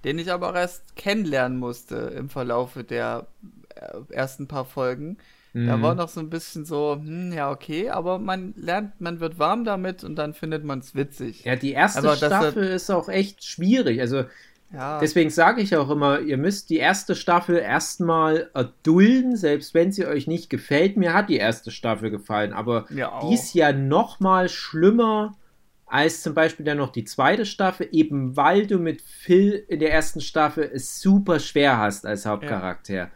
[0.06, 3.28] den ich aber auch erst kennenlernen musste im Verlaufe der
[3.76, 5.18] äh, ersten paar Folgen.
[5.56, 5.68] Mhm.
[5.68, 9.40] Da war noch so ein bisschen so, hm, ja, okay, aber man lernt, man wird
[9.40, 11.46] warm damit und dann findet man es witzig.
[11.46, 14.02] Ja, die erste aber Staffel ist auch echt schwierig.
[14.02, 14.26] Also,
[14.74, 15.00] ja.
[15.00, 20.06] deswegen sage ich auch immer, ihr müsst die erste Staffel erstmal erdulden, selbst wenn sie
[20.06, 20.98] euch nicht gefällt.
[20.98, 25.38] Mir hat die erste Staffel gefallen, aber ja, die ist ja noch mal schlimmer
[25.86, 29.94] als zum Beispiel dann noch die zweite Staffel, eben weil du mit Phil in der
[29.94, 32.94] ersten Staffel es super schwer hast als Hauptcharakter.
[32.94, 33.12] Ja.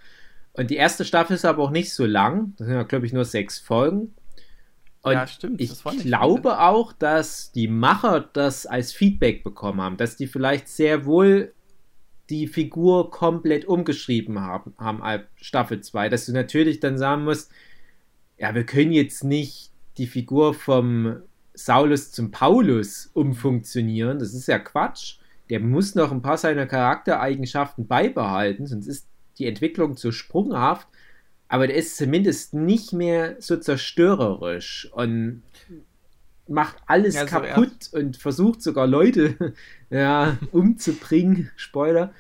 [0.60, 2.54] Und die erste Staffel ist aber auch nicht so lang.
[2.58, 4.14] Das sind ja, glaube ich, nur sechs Folgen.
[5.02, 5.62] Und ja, stimmt.
[5.62, 6.52] Ich glaube viel.
[6.52, 11.54] auch, dass die Macher das als Feedback bekommen haben, dass die vielleicht sehr wohl
[12.30, 16.10] die Figur komplett umgeschrieben haben, haben ab Staffel 2.
[16.10, 17.50] Dass du natürlich dann sagen musst,
[18.38, 21.22] ja, wir können jetzt nicht die Figur vom
[21.54, 24.20] Saulus zum Paulus umfunktionieren.
[24.20, 25.20] Das ist ja Quatsch.
[25.50, 29.08] Der muss noch ein paar seiner Charaktereigenschaften beibehalten, sonst ist
[29.40, 30.88] die Entwicklung zu sprunghaft,
[31.48, 35.42] aber der ist zumindest nicht mehr so zerstörerisch und
[36.48, 39.54] macht alles ja, so kaputt und versucht sogar Leute
[39.90, 42.14] ja, umzubringen, Spoiler,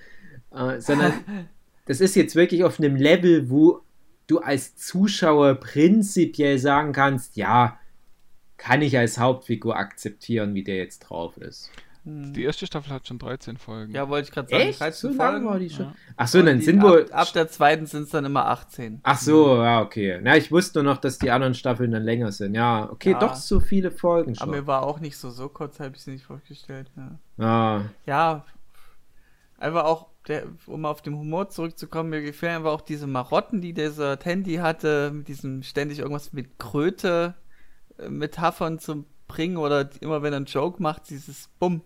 [0.51, 1.13] äh, sondern
[1.86, 3.82] das ist jetzt wirklich auf einem Level, wo
[4.28, 7.80] du als Zuschauer prinzipiell sagen kannst, ja,
[8.57, 11.72] kann ich als Hauptfigur akzeptieren, wie der jetzt drauf ist.
[12.10, 12.34] Hm.
[12.34, 13.93] Die erste Staffel hat schon 13 Folgen.
[13.93, 14.64] Ja, wollte ich gerade sagen.
[14.64, 14.80] Echt?
[14.80, 15.86] 13 so Folgen war die schon.
[15.86, 15.95] Ja.
[16.18, 17.03] Ach so, dann sind wohl.
[17.12, 19.01] Ab, ab, der zweiten sind es dann immer 18.
[19.03, 20.20] Ach so, ja, okay.
[20.22, 22.55] Na, ich wusste nur noch, dass die anderen Staffeln dann länger sind.
[22.55, 23.20] Ja, okay, ja.
[23.20, 24.49] doch so viele Folgen schon.
[24.49, 26.89] Aber mir war auch nicht so, so kurz, habe ich sie nicht vorgestellt.
[26.97, 27.45] Ja.
[27.45, 27.82] Ah.
[28.05, 28.45] Ja,
[29.60, 33.74] einfach auch, der, um auf den Humor zurückzukommen, mir gefallen einfach auch diese Marotten, die
[33.74, 37.36] dieser Tandy hatte, mit diesem ständig irgendwas mit Kröte,
[37.97, 41.82] äh, Metaphern zu bringen oder immer wenn er einen Joke macht, dieses Bumm,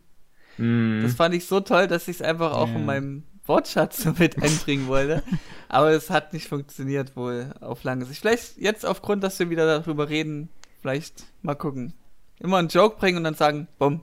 [0.57, 1.03] Mm.
[1.03, 2.77] Das fand ich so toll, dass ich es einfach auch yeah.
[2.77, 5.23] in meinem Wortschatz so mit einbringen wollte.
[5.69, 8.21] Aber es hat nicht funktioniert wohl auf lange Sicht.
[8.21, 10.49] Vielleicht jetzt aufgrund, dass wir wieder darüber reden,
[10.81, 11.93] vielleicht mal gucken.
[12.39, 14.01] Immer einen Joke bringen und dann sagen, bumm.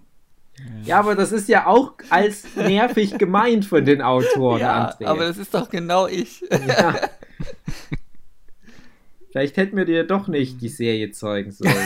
[0.85, 4.61] Ja, aber das ist ja auch als nervig gemeint von den Autoren.
[4.61, 5.07] Ja, André.
[5.07, 6.43] aber das ist doch genau ich.
[6.51, 6.97] Ja.
[9.31, 11.73] Vielleicht hätten wir dir doch nicht die Serie zeigen sollen.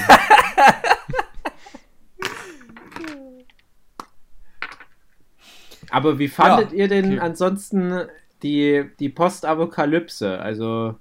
[5.94, 7.18] Aber wie fandet ja, ihr denn okay.
[7.20, 8.00] ansonsten
[8.42, 10.40] die, die Postapokalypse?
[10.40, 10.96] Also.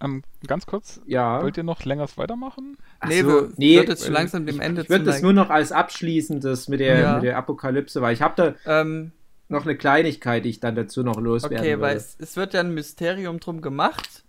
[0.00, 1.42] Ähm, ganz kurz, Ja.
[1.42, 2.76] wollt ihr noch länger weitermachen?
[3.00, 5.50] Ach nee, so, wir nee, wird jetzt langsam dem Ende Ich würde das nur noch
[5.50, 7.14] als abschließendes mit der, Ja.
[7.14, 9.12] mit der Apokalypse, weil ich habe da Ähm,
[9.48, 11.96] noch eine Kleinigkeit, die ich dann dazu noch loswerden okay, weil würde.
[11.96, 14.24] es, es wird ja ein Mysterium drum gemacht,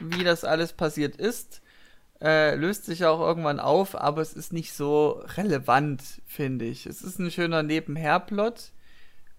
[0.00, 1.62] wie das alles passiert ist.
[2.20, 6.86] Äh, löst sich ja auch irgendwann auf, aber es ist nicht so relevant, finde ich.
[6.86, 8.72] Es ist ein schöner Nebenherplot,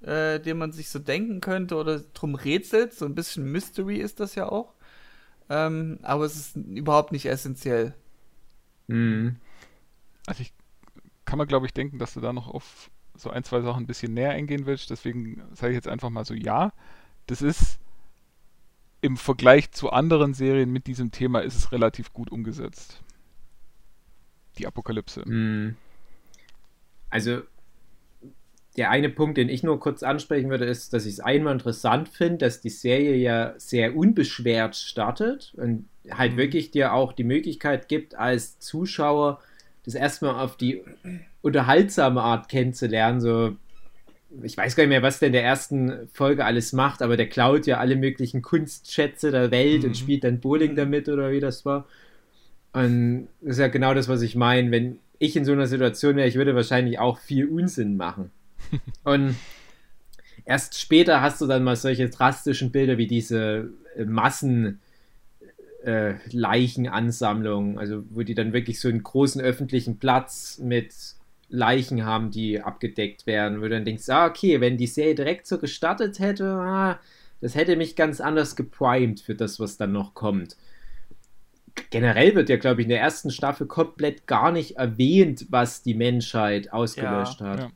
[0.02, 2.93] äh, den man sich so denken könnte oder drum rätselt.
[2.93, 4.74] So ein bisschen Mystery ist das ja auch.
[5.50, 7.93] Ähm, aber es ist überhaupt nicht essentiell.
[8.88, 9.38] Mhm.
[10.26, 10.54] Also ich
[11.26, 13.88] kann man, glaube ich, denken, dass du da noch auf so ein, zwei Sachen ein
[13.88, 14.89] bisschen näher eingehen willst.
[14.89, 16.72] Deswegen sage ich jetzt einfach mal so, ja,
[17.28, 17.80] das ist
[19.02, 23.02] im Vergleich zu anderen Serien mit diesem Thema ist es relativ gut umgesetzt.
[24.58, 25.24] Die Apokalypse.
[25.28, 25.76] Mhm.
[27.10, 27.41] Also,
[28.78, 32.08] der eine Punkt, den ich nur kurz ansprechen würde, ist, dass ich es einmal interessant
[32.10, 36.38] finde, dass die Serie ja sehr unbeschwert startet und halt Mhm.
[36.38, 39.40] wirklich dir auch die Möglichkeit gibt, als Zuschauer
[39.86, 40.82] das erstmal auf die
[41.42, 43.22] unterhaltsame Art kennenzulernen.
[43.22, 43.56] So,
[44.44, 47.28] ich weiß gar nicht mehr, was der in der ersten Folge alles macht, aber der
[47.28, 49.90] klaut ja alle möglichen Kunstschätze der Welt Mhm.
[49.90, 51.86] und spielt dann Bowling damit oder wie das war.
[52.74, 54.70] Und das ist ja genau das, was ich meine.
[54.72, 58.32] Wenn ich in so einer Situation wäre, ich würde wahrscheinlich auch viel Unsinn machen.
[59.04, 59.36] Und
[60.46, 64.80] erst später hast du dann mal solche drastischen Bilder wie diese äh, Massen.
[65.82, 70.94] Äh, Leichenansammlungen, also wo die dann wirklich so einen großen öffentlichen Platz mit
[71.48, 75.48] Leichen haben, die abgedeckt werden, wo du dann denkst, ah, okay, wenn die Serie direkt
[75.48, 77.00] so gestartet hätte, ah,
[77.40, 80.58] das hätte mich ganz anders geprimed für das, was dann noch kommt
[81.90, 85.94] generell wird ja, glaube ich, in der ersten Staffel komplett gar nicht erwähnt, was die
[85.94, 87.60] Menschheit ausgelöscht hat.
[87.60, 87.72] Ja.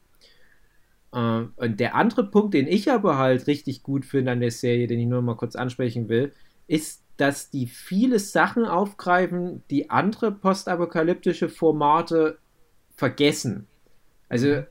[1.13, 4.87] Äh, und der andere Punkt, den ich aber halt richtig gut finde an der Serie,
[4.87, 6.33] den ich nur mal kurz ansprechen will,
[6.67, 12.39] ist, dass die viele Sachen aufgreifen, die andere postapokalyptische Formate
[12.95, 13.67] vergessen.
[14.29, 14.63] Also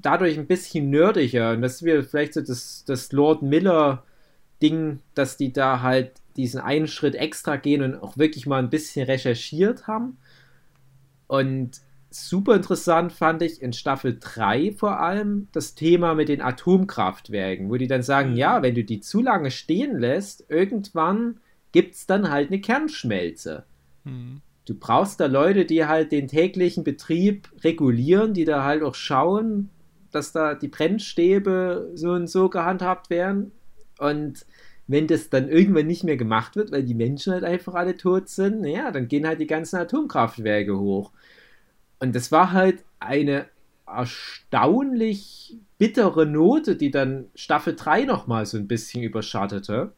[0.00, 1.52] dadurch ein bisschen nerdiger.
[1.52, 6.60] Und das ist wieder vielleicht so das, das Lord Miller-Ding, dass die da halt diesen
[6.60, 10.18] einen Schritt extra gehen und auch wirklich mal ein bisschen recherchiert haben.
[11.26, 11.80] Und
[12.10, 17.76] super interessant fand ich in Staffel 3 vor allem das Thema mit den Atomkraftwerken, wo
[17.76, 21.40] die dann sagen, ja, wenn du die zu lange stehen lässt, irgendwann
[21.72, 23.64] gibt es dann halt eine Kernschmelze.
[24.04, 24.40] Hm.
[24.64, 29.70] Du brauchst da Leute, die halt den täglichen Betrieb regulieren, die da halt auch schauen,
[30.10, 33.52] dass da die Brennstäbe so und so gehandhabt werden.
[33.98, 34.46] Und
[34.86, 38.28] wenn das dann irgendwann nicht mehr gemacht wird, weil die Menschen halt einfach alle tot
[38.28, 41.12] sind, naja, dann gehen halt die ganzen Atomkraftwerke hoch.
[42.00, 43.46] Und das war halt eine
[43.86, 49.92] erstaunlich bittere Note, die dann Staffel 3 nochmal so ein bisschen überschattete.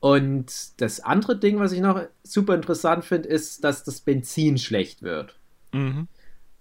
[0.00, 5.02] Und das andere Ding, was ich noch super interessant finde, ist, dass das Benzin schlecht
[5.02, 5.38] wird.
[5.72, 6.08] Mhm.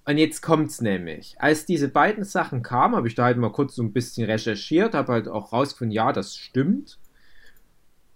[0.05, 1.35] Und jetzt kommt's nämlich.
[1.39, 4.93] Als diese beiden Sachen kamen, habe ich da halt mal kurz so ein bisschen recherchiert,
[4.93, 6.99] habe halt auch rausgefunden, ja, das stimmt.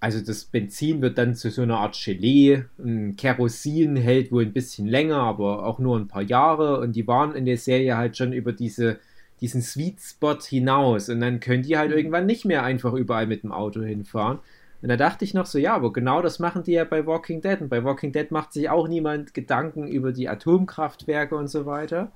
[0.06, 2.66] Also das Benzin wird dann zu so einer Art Gelee.
[3.18, 6.80] Kerosin hält wohl ein bisschen länger, aber auch nur ein paar Jahre.
[6.80, 9.00] Und die waren in der Serie halt schon über diese,
[9.42, 11.10] diesen Sweet Spot hinaus.
[11.10, 14.38] Und dann können die halt irgendwann nicht mehr einfach überall mit dem Auto hinfahren.
[14.84, 17.42] Und da dachte ich noch so, ja, aber genau das machen die ja bei Walking
[17.42, 17.60] Dead.
[17.62, 22.12] Und bei Walking Dead macht sich auch niemand Gedanken über die Atomkraftwerke und so weiter.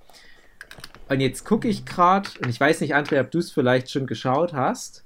[1.08, 4.06] Und jetzt gucke ich gerade, und ich weiß nicht, André, ob du es vielleicht schon
[4.06, 5.06] geschaut hast.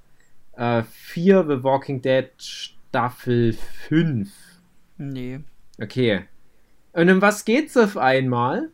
[0.52, 2.28] Äh, 4 The Walking Dead
[2.94, 3.56] Staffel
[3.88, 4.30] 5.
[4.98, 5.40] Nee.
[5.82, 6.26] Okay.
[6.92, 8.68] Und um was geht's auf einmal?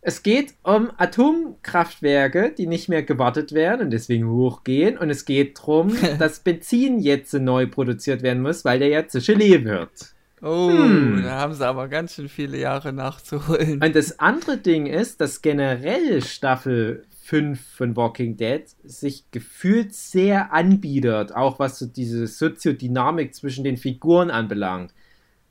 [0.00, 4.96] Es geht um Atomkraftwerke, die nicht mehr gewartet werden und deswegen hochgehen.
[4.96, 9.20] Und es geht darum, dass Benzin jetzt neu produziert werden muss, weil der ja zu
[9.20, 10.14] Gelee wird.
[10.40, 11.20] Oh, Hm.
[11.22, 13.82] da haben sie aber ganz schön viele Jahre nachzuholen.
[13.82, 20.52] Und das andere Ding ist, dass generell Staffel 5 von Walking Dead sich gefühlt sehr
[20.52, 24.94] anbietet, auch was so diese Soziodynamik zwischen den Figuren anbelangt,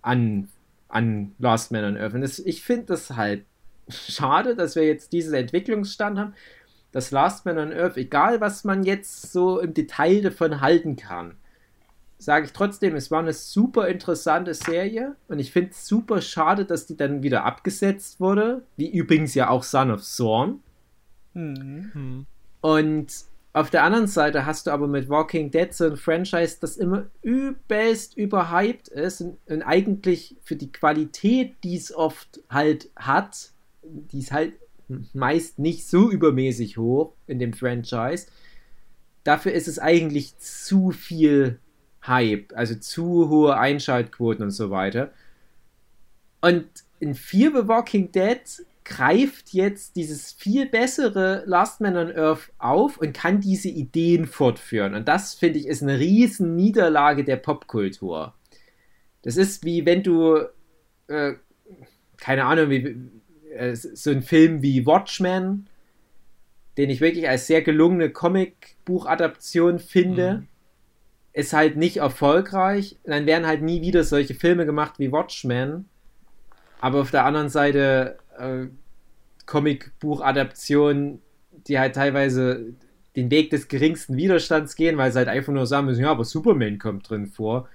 [0.01, 0.47] an,
[0.87, 2.13] an Last Man on Earth.
[2.13, 3.43] Und das, ich finde das halt
[3.89, 6.33] schade, dass wir jetzt diesen Entwicklungsstand haben,
[6.93, 11.35] dass Last Man on Earth, egal was man jetzt so im Detail davon halten kann,
[12.17, 16.63] sage ich trotzdem, es war eine super interessante Serie und ich finde es super schade,
[16.63, 20.61] dass die dann wieder abgesetzt wurde, wie übrigens ja auch Son of Thorn.
[21.35, 21.91] Hm.
[21.93, 22.25] Hm.
[22.61, 23.13] Und
[23.53, 27.05] auf der anderen Seite hast du aber mit Walking Dead so ein Franchise, das immer
[27.21, 33.51] übelst überhyped ist und, und eigentlich für die Qualität, die es oft halt hat,
[33.83, 34.53] die ist halt
[35.13, 38.27] meist nicht so übermäßig hoch in dem Franchise.
[39.23, 41.59] Dafür ist es eigentlich zu viel
[42.05, 45.11] Hype, also zu hohe Einschaltquoten und so weiter.
[46.41, 46.67] Und
[46.99, 48.41] in Fear the Walking Dead
[48.85, 54.93] greift jetzt dieses viel bessere Last Man on Earth auf und kann diese Ideen fortführen.
[54.93, 58.35] Und das, finde ich, ist eine riesen Niederlage der Popkultur.
[59.23, 60.37] Das ist wie wenn du,
[61.07, 61.33] äh,
[62.17, 62.95] keine Ahnung, wie,
[63.55, 65.67] äh, so ein Film wie Watchmen,
[66.77, 70.47] den ich wirklich als sehr gelungene Comicbuchadaption finde, mhm.
[71.33, 72.97] ist halt nicht erfolgreich.
[73.03, 75.89] Dann werden halt nie wieder solche Filme gemacht wie Watchmen.
[76.85, 78.67] Aber auf der anderen Seite äh,
[79.47, 81.19] Comicbuchadaptionen,
[81.67, 82.75] die halt teilweise
[83.15, 86.23] den Weg des geringsten Widerstands gehen, weil sie halt einfach nur sagen müssen, ja, aber
[86.23, 87.67] Superman kommt drin vor,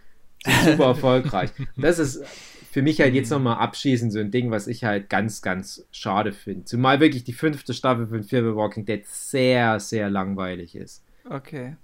[0.64, 1.50] super erfolgreich.
[1.76, 2.24] das ist
[2.70, 6.30] für mich halt jetzt nochmal abschließend so ein Ding, was ich halt ganz, ganz schade
[6.30, 6.66] finde.
[6.66, 11.02] Zumal wirklich die fünfte Staffel von Fear the Walking Dead sehr, sehr langweilig ist.
[11.28, 11.74] Okay.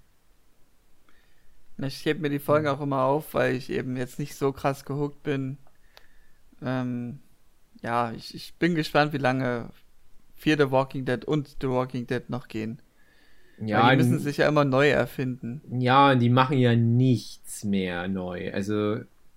[1.78, 4.84] Ich hebe mir die Folgen auch immer auf, weil ich eben jetzt nicht so krass
[4.84, 5.58] gehuckt bin.
[6.62, 7.18] Ähm,
[7.82, 9.70] ja, ich, ich bin gespannt, wie lange
[10.34, 12.80] Fear the Walking Dead und The Walking Dead noch gehen.
[13.58, 15.62] Ja, Weil die müssen sich ja immer neu erfinden.
[15.80, 18.52] Ja, und die machen ja nichts mehr neu.
[18.52, 18.96] Also.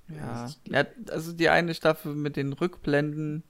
[0.09, 3.43] Ja, ja also die eine Staffel mit den Rückblenden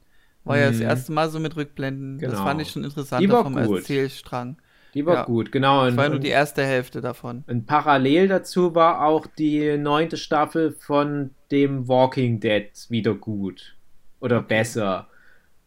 [0.44, 0.62] war mhm.
[0.62, 0.84] ja das mhm.
[0.84, 2.20] erste Mal so mit Rückblenden.
[2.20, 2.32] Genau.
[2.32, 3.80] Das fand ich schon interessant vom gut.
[3.80, 4.58] Erzählstrang.
[4.94, 5.24] Die war ja.
[5.26, 5.86] gut, genau.
[5.86, 7.44] Das war nur die erste Hälfte davon.
[7.48, 13.76] Und parallel dazu war auch die neunte Staffel von dem Walking Dead wieder gut
[14.20, 15.08] oder besser.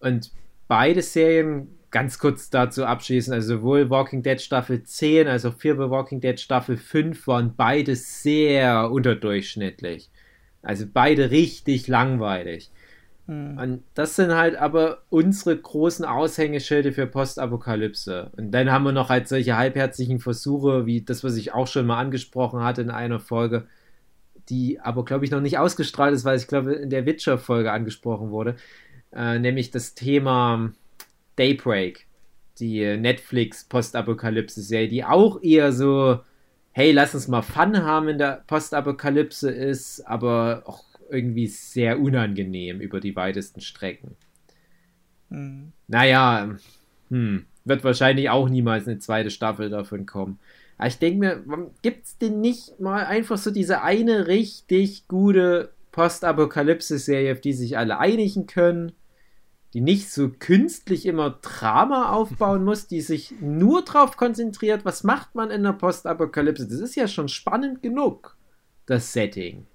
[0.01, 0.33] Und
[0.69, 5.77] beide Serien, ganz kurz dazu abschließen, also sowohl Walking Dead Staffel 10 als auch Fear
[5.77, 10.11] the Walking Dead Staffel 5 waren beide sehr unterdurchschnittlich.
[10.63, 12.71] Also beide richtig langweilig.
[13.27, 13.57] Hm.
[13.59, 18.31] Und das sind halt aber unsere großen Aushängeschilde für Postapokalypse.
[18.37, 21.87] Und dann haben wir noch halt solche halbherzigen Versuche, wie das, was ich auch schon
[21.87, 23.67] mal angesprochen hatte in einer Folge,
[24.49, 28.31] die aber, glaube ich, noch nicht ausgestrahlt ist, weil ich glaube, in der Witcher-Folge angesprochen
[28.31, 28.57] wurde,
[29.15, 30.73] äh, nämlich das Thema
[31.37, 32.07] Daybreak,
[32.59, 36.21] die Netflix-Postapokalypse-Serie, die auch eher so,
[36.73, 40.83] hey, lass uns mal Fun haben in der Postapokalypse ist, aber auch
[41.13, 44.17] irgendwie sehr unangenehm über die weitesten Strecken.
[45.31, 45.73] Hm.
[45.89, 46.57] Naja,
[47.11, 50.39] hm, wird wahrscheinlich auch niemals eine zweite Staffel davon kommen.
[50.79, 55.71] Aber ich denke mir, gibt es denn nicht mal einfach so diese eine richtig gute
[55.93, 58.93] Postapokalypse-Serie, auf die sich alle einigen können,
[59.75, 65.35] die nicht so künstlich immer Drama aufbauen muss, die sich nur darauf konzentriert, was macht
[65.35, 66.67] man in der Postapokalypse.
[66.67, 68.37] Das ist ja schon spannend genug,
[68.87, 69.67] das Setting.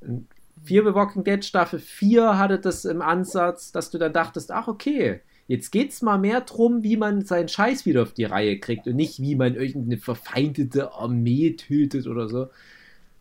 [0.00, 4.68] Fear the Walking Dead Staffel 4 hatte das im Ansatz, dass du dann dachtest, ach
[4.68, 8.58] okay, Jetzt geht es mal mehr darum, wie man seinen Scheiß wieder auf die Reihe
[8.58, 12.50] kriegt und nicht, wie man irgendeine verfeindete Armee tötet oder so.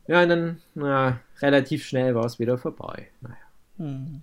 [0.07, 3.09] Ja, und dann, na, relativ schnell war es wieder vorbei.
[3.21, 3.35] Naja.
[3.77, 4.21] Hm.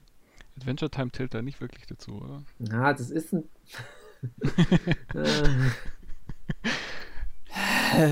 [0.56, 2.42] Adventure Time zählt da nicht wirklich dazu, oder?
[2.58, 3.44] Na, das ist ein.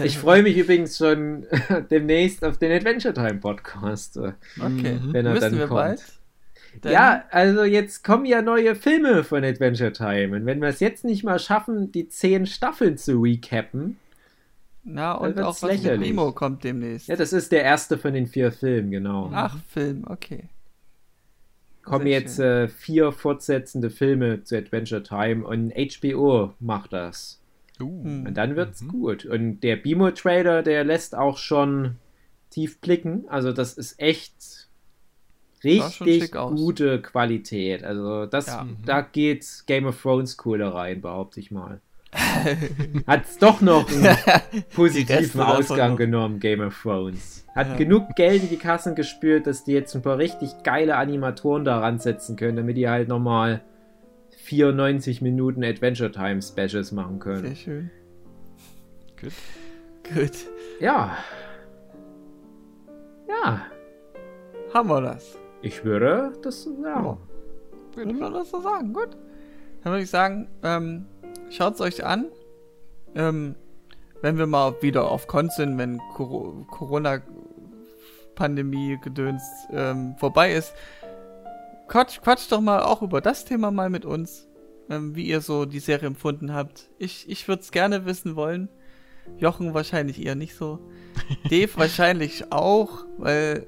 [0.05, 1.47] ich freue mich übrigens schon
[1.91, 4.17] demnächst auf den Adventure Time Podcast.
[4.17, 5.81] Okay, wenn er Müssen dann wir kommt.
[5.81, 6.03] Bald?
[6.83, 10.37] Dann ja, also jetzt kommen ja neue Filme von Adventure Time.
[10.37, 13.97] Und wenn wir es jetzt nicht mal schaffen, die zehn Staffeln zu recappen.
[14.83, 16.01] Na, und auch was lächerlich.
[16.01, 17.09] mit Nemo kommt demnächst.
[17.09, 19.31] Ja, das ist der erste von den vier Filmen, genau.
[19.33, 20.45] Ach, Film, okay.
[21.83, 27.40] Kommen Sehr jetzt äh, vier fortsetzende Filme zu Adventure Time und HBO macht das.
[27.87, 28.27] Uh.
[28.27, 28.89] Und dann wird's mhm.
[28.89, 29.25] gut.
[29.25, 31.97] Und der Bimo-Trailer, der lässt auch schon
[32.51, 33.25] tief blicken.
[33.29, 34.69] Also das ist echt
[35.65, 37.85] richtig gute Qualität.
[37.85, 38.67] Also das, ja.
[38.85, 41.81] da geht Game of Thrones Kohle rein, behaupte ich mal.
[43.07, 44.17] Hat es doch noch einen
[44.75, 47.47] positiven Ausgang genommen, Game of Thrones.
[47.55, 47.77] Hat ja.
[47.77, 52.01] genug Geld in die Kassen gespürt, dass die jetzt ein paar richtig geile Animatoren daran
[52.01, 53.63] setzen können, damit die halt nochmal
[54.51, 57.47] 94 Minuten Adventure Time Specials machen können.
[57.47, 57.89] Sehr schön.
[59.21, 59.33] Gut.
[60.13, 60.33] Gut.
[60.81, 61.17] Ja.
[63.29, 63.63] Ja.
[64.75, 65.39] Haben wir das.
[65.63, 66.83] Ich würde das sagen.
[66.83, 67.17] Ja.
[67.95, 68.93] Würde man das so sagen.
[68.93, 69.11] Gut.
[69.85, 71.07] Dann würde ich sagen, ähm,
[71.49, 72.27] schaut es euch an.
[73.15, 73.55] Ähm,
[74.21, 80.75] wenn wir mal wieder auf Con sind, wenn Cor Corona-Pandemie-Gedöns ähm, vorbei ist,
[81.91, 84.49] quatsch, quatsch doch mal auch über das Thema mal mit uns,
[84.89, 86.89] ähm, wie ihr so die Serie empfunden habt.
[86.99, 88.71] Ich, ich würde es gerne wissen wollen.
[89.37, 90.79] Jochen wahrscheinlich eher nicht so.
[91.51, 93.67] Dave wahrscheinlich auch, weil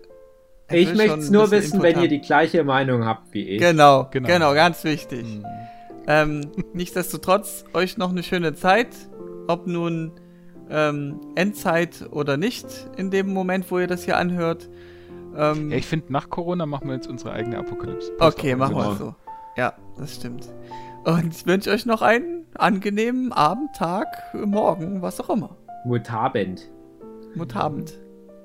[0.70, 2.02] ich möchte es nur wissen, Input wenn haben.
[2.04, 3.60] ihr die gleiche Meinung habt wie ich.
[3.60, 5.24] Genau, genau, genau ganz wichtig.
[5.24, 5.44] Mhm.
[6.06, 8.88] Ähm, nichtsdestotrotz, euch noch eine schöne Zeit.
[9.48, 10.12] Ob nun
[10.70, 12.66] ähm, Endzeit oder nicht
[12.96, 14.68] in dem Moment, wo ihr das hier anhört.
[15.36, 18.12] Ähm, Ja, ich finde, nach Corona machen wir jetzt unsere eigene Apokalypse.
[18.18, 18.92] okay, machen wir Genau.
[18.92, 19.14] es so.
[19.56, 20.48] Ja, das stimmt.
[21.04, 25.56] Und ich wünsche euch noch einen angenehmen Abend, Tag, Morgen, was auch immer.
[25.84, 26.70] Mutabend.
[27.34, 27.98] Mutabend.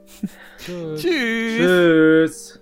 [0.57, 1.01] Tschüss.
[1.01, 1.57] Tschüss.
[1.57, 2.59] Tschüss.